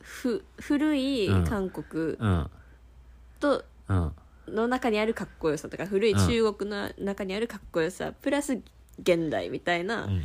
[0.00, 2.50] ふ古いうん韓国うん。
[3.40, 4.12] とうん。
[4.48, 8.54] の中にあるかっこよさとか古い中国の中にあるかっこよさ、プラス
[9.00, 10.24] 現代みたいな、うん。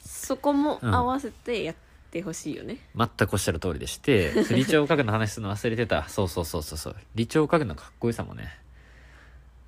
[0.00, 1.74] そこも合わせてやっ
[2.10, 6.08] てほしいよね、全くおっしゃる通りでして、 理長家具の話するの忘れてた。
[6.08, 6.96] そうそうそうそうそう。
[7.14, 8.58] 理長家具のかっこよさもね、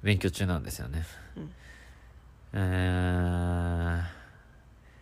[0.03, 1.05] 勉強中なんですよね。
[1.36, 1.53] うん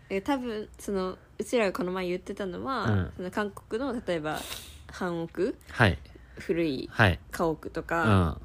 [0.09, 4.41] え多分そのうちらがこの前言ってたのは、うんその韓国の例えば
[4.86, 5.99] 韓屋はい。
[6.38, 7.18] 古いはい。
[7.30, 8.41] 家屋とうかん。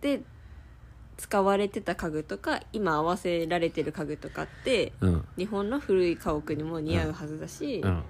[0.00, 0.22] で
[1.16, 5.24] 使われてた家具とか今合わせられてる家具とかってうん。
[5.36, 8.02] 日本の古い家屋にも似合うはずだし、うん。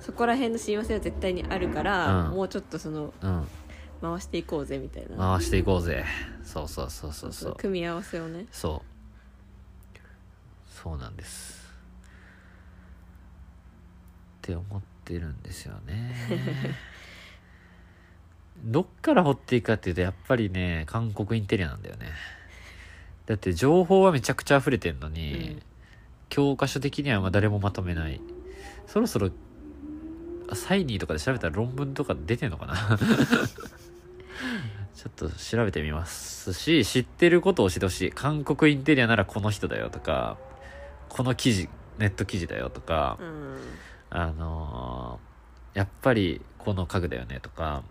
[0.00, 3.48] そこら辺の親和性は絶対にあるから、うんもうちょっとそのうん。
[4.00, 6.04] 回していこうぜみたいな回していこうぜ。
[6.44, 7.54] そうそうそうそうそう。
[7.56, 8.92] 組み合わせをねそう。
[10.82, 11.62] そうなんです。
[14.38, 16.76] って思ってるんですよね。
[18.62, 22.12] どっから掘っていくかっていうと、やっぱりね、韓国インテリアなんだよね。
[23.26, 25.62] だって情報はめちゃくちゃ溢れてんのに、うん
[26.28, 28.18] 教科書的にはまあ誰もまとめない。
[28.86, 29.28] そろそろ、
[30.48, 32.74] あサイニーとかで調べたら論文とか出てんのかな？
[34.96, 38.12] ちょっと調べてみますし、知ってることを教えてほしい。
[38.12, 40.38] 韓国インテリアならこの人だよとか、
[41.10, 43.58] この記事、ネット記事だよとか、うん
[44.08, 47.82] あのーやっぱりこの家具だよねとか、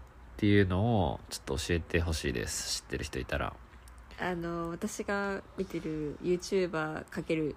[0.42, 2.82] っていうのをちょっと教えてほしいです。
[2.82, 3.54] 知ってる人いたら。
[4.20, 7.56] あの私が見てる YouTuber かける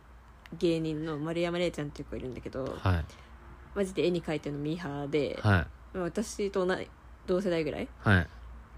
[0.58, 3.04] 芸人の丸山礼ちゃんっていう子いるんだけどはい。
[3.74, 5.96] マジで絵に描いてるのミーハーで、はい。
[5.96, 6.86] まあ私と同い
[7.26, 8.28] 同世代ぐらいはい。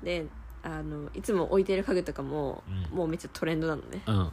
[0.04, 0.26] で
[0.62, 4.32] あのいつも置いてる家具とかも、うんもうめっちゃトレンドなのねうん。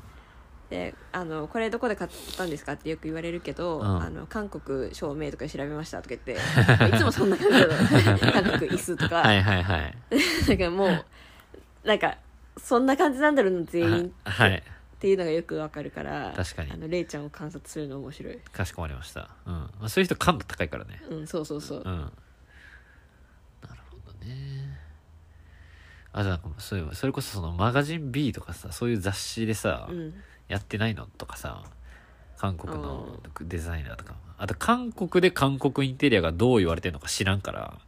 [0.74, 6.34] であのこれどこで買ったんですかってよく言われるけど、うんあの韓国照明とかで調べましたとか言って
[6.90, 9.96] いつもそんな感じなの韓国椅子とか、はいはいはい。
[10.48, 11.06] だからもう
[11.86, 12.18] なんか
[12.58, 14.56] そんな感じなんだろうな全員はい。
[14.56, 19.30] っていうのがよくわかるから確かにあのレイちゃんを観察するの面白いかしこまりました。
[19.46, 19.54] うん。
[19.54, 21.04] まあ、そういう人感度高いからね。
[21.08, 21.86] うんそうそうそううん。
[21.86, 24.80] なるほどね。
[26.14, 30.14] あ、じゃあ、そういう、それこそそのマガジン B とかさ、そういう雑誌でさ、うん
[30.48, 31.64] やってないのとかさ、
[32.38, 34.16] 韓国のデザイナーとか。
[34.38, 37.80] あと、韓国で韓国インテリアがどう言われてるのか知らんから、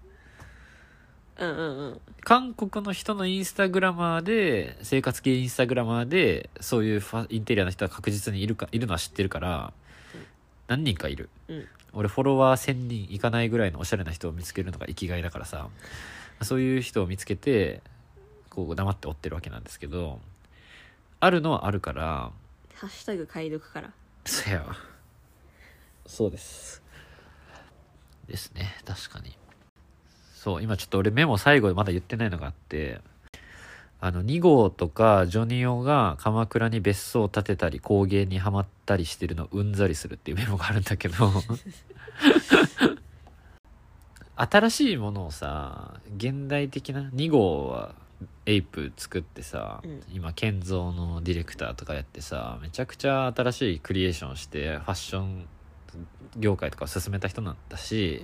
[1.38, 9.74] うんうんうん韓国の人のインスタグラマーで、生活系インスタグラマーで、そういうファインテリアの人は確実にいるか、いるのは知ってるから、
[10.68, 11.30] 何人かいる。
[11.48, 15.70] うん俺フォロワー1000人いかないぐらいのおしゃれな人を見つけるのが生きがいだからさ
[16.42, 17.82] そういう人を見つけて
[18.50, 20.20] こう黙って追ってるわけなんですけど
[21.22, 22.32] あるのはあるから
[22.86, 23.92] ハッシュタグ解読から。
[24.26, 24.66] そや
[26.06, 26.82] そうです。
[28.28, 28.76] ですね。
[28.86, 29.38] 確かに。
[30.46, 33.02] そう今ちょっと俺メモ最後でまだ言ってないのがあって
[34.00, 41.16] あの2号とかジョニオが鎌倉に別荘を建てたり工芸にはまったりしてるのをうんざりするっていうメモがあるんだけど
[44.38, 47.96] 新しいものをさ現代的な2号は
[48.46, 50.04] エイプ作ってさ、うん。
[50.14, 55.48] 今建造のディレクターとかやってさめちゃくちゃ新しいクリエーションしてファッション
[56.38, 58.22] 業界とかを進めた人なんだし、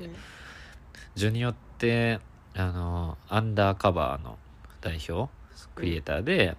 [1.15, 2.19] ジュニオって
[2.53, 4.37] あのアンダーカバーの
[4.81, 5.31] 代表
[5.75, 6.57] クリエイターで、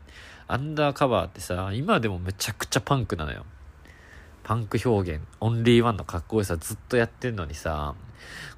[0.48, 3.44] アンダーカバーってさ今でもめちゃくちゃパンクなのよ。
[4.44, 7.94] パンク表現オンリーワンのかっこよさずっとやってんのにさ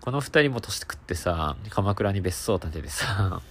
[0.00, 3.42] この二人も年食ってさ鎌倉に別荘建ててさ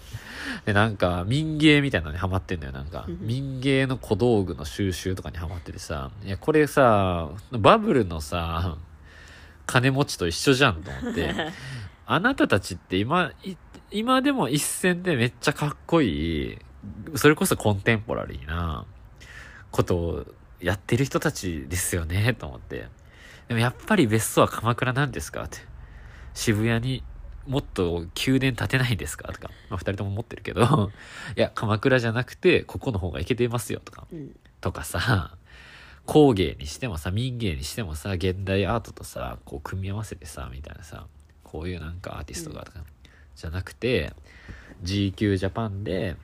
[0.65, 3.05] でなんか民芸みたいなのにハマってんのよなんか。
[3.07, 3.19] うん。
[3.21, 6.11] 民芸の小道具の収集とかにハマっててさ。
[6.23, 8.77] いやこれさバブルのさ
[9.65, 11.33] 金持ちと一緒じゃんと思って。
[12.05, 13.55] あなたたちって今い
[13.91, 16.57] 今でも一線でめっちゃかっこいい
[17.15, 18.85] それこそコンテンポラリーな
[19.71, 20.25] ことを
[20.59, 22.87] やってる人たちですよねと思って。
[23.47, 25.59] でもやっぱり別荘は鎌倉なんですかって。
[26.33, 27.03] 渋谷に
[27.47, 29.31] もっと宮殿建てないんですか？
[29.33, 30.91] とか、 まあ、二人とも持ってるけど。
[31.35, 34.07] いや鎌倉じゃなくてここの方がいけてますよとか。
[34.11, 34.35] うん。
[34.61, 35.35] とかさ。
[36.05, 41.07] 工芸にしてもさ民芸にしてもさ現代アートとさこう組み合わせてさみたいなさ。
[41.43, 42.83] こういうなんかアーティストがとか、
[43.35, 44.11] じゃなくて
[44.83, 46.15] GQ ジャパンで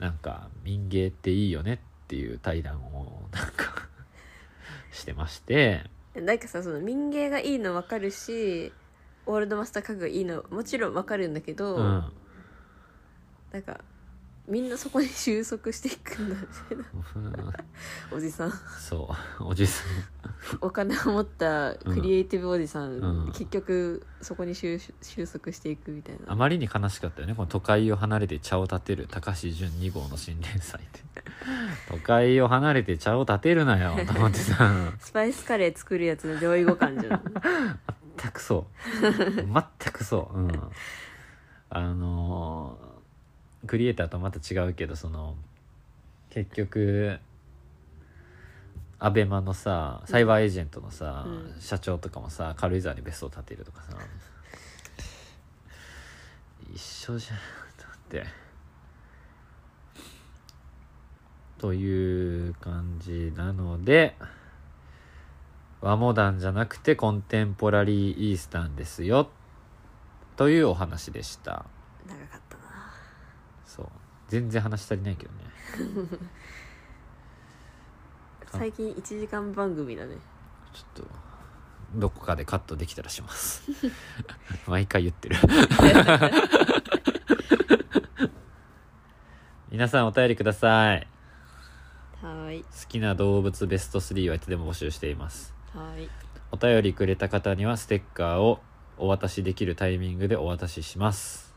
[0.00, 1.78] なんか民芸っていいよねっ
[2.08, 3.86] ていう対談をなんか
[4.90, 5.84] してまして。
[6.16, 8.72] なんかさその民芸がいいの分かるし
[9.28, 12.12] オールドマスター家具がいいのもちろん分かるんだけど、うん。
[13.52, 13.80] なんか
[14.46, 17.52] みんなそこに収束していくんだみたいな。
[18.10, 18.52] おじさん。
[18.80, 19.44] そう。
[19.44, 19.84] おじさ
[20.62, 23.32] お金を持ったクリエイティブおじさん、うん。
[23.32, 27.34] 結局そこに収収束していくみたいんあなまりに悲しかったよね。
[27.34, 31.00] この都会を離れて茶を立てる高橋純2号の新連載って
[31.90, 37.80] 都会を離れて茶を立てるなよと思ってさスパイスカレー作るやつの上位互換じゃん
[38.20, 38.66] 全くそう。
[39.02, 40.38] 全くそう。
[40.38, 40.70] うん。
[41.70, 42.98] あのー
[43.66, 45.34] クリエイターとまた違うけどその
[46.30, 47.18] 結局
[49.00, 51.60] アベマのさサイバーエージェントのさ、うん。
[51.60, 53.96] 社長とかもさ軽井沢に別荘建てるとかさ
[56.72, 57.38] 一緒じゃん。
[57.76, 58.24] と思って。
[61.58, 64.14] という感じなので
[65.80, 69.30] 和モダンじゃなくてコンテンポラリーイースタンですよ。
[70.36, 71.66] というお話でした。
[72.06, 72.62] 長かったな。
[73.64, 73.88] そう。
[74.28, 75.38] 全然話足りないけどね。
[78.46, 80.16] あ 最近1時間番組だね。
[80.72, 81.08] ちょっと
[81.94, 83.62] どこかでカットできたらします。
[84.66, 85.36] 毎回言ってる。
[89.70, 91.06] 皆さんお便りください。
[92.22, 92.62] はーい。
[92.64, 96.10] 好きな動物ベスト3はいつでも募集していますはーい。
[96.50, 98.60] お便りくれた方にはステッカーを
[98.96, 101.54] お渡しできるタイミングでお渡しします。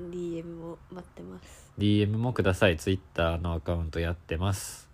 [0.00, 1.72] DM も待ってます。
[1.78, 2.76] DM もください。
[2.76, 4.88] Twitter のアカウントやってます。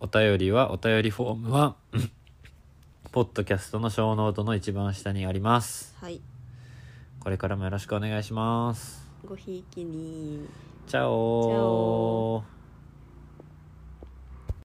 [0.00, 1.76] お便りはお便りフォームは
[3.12, 5.96] ポッドキャストのショーノートの一番下にあります。
[6.00, 6.20] はい。
[7.20, 9.08] これからもよろしくお願いします。
[9.24, 10.46] ごひいきに。
[10.86, 12.44] チャオ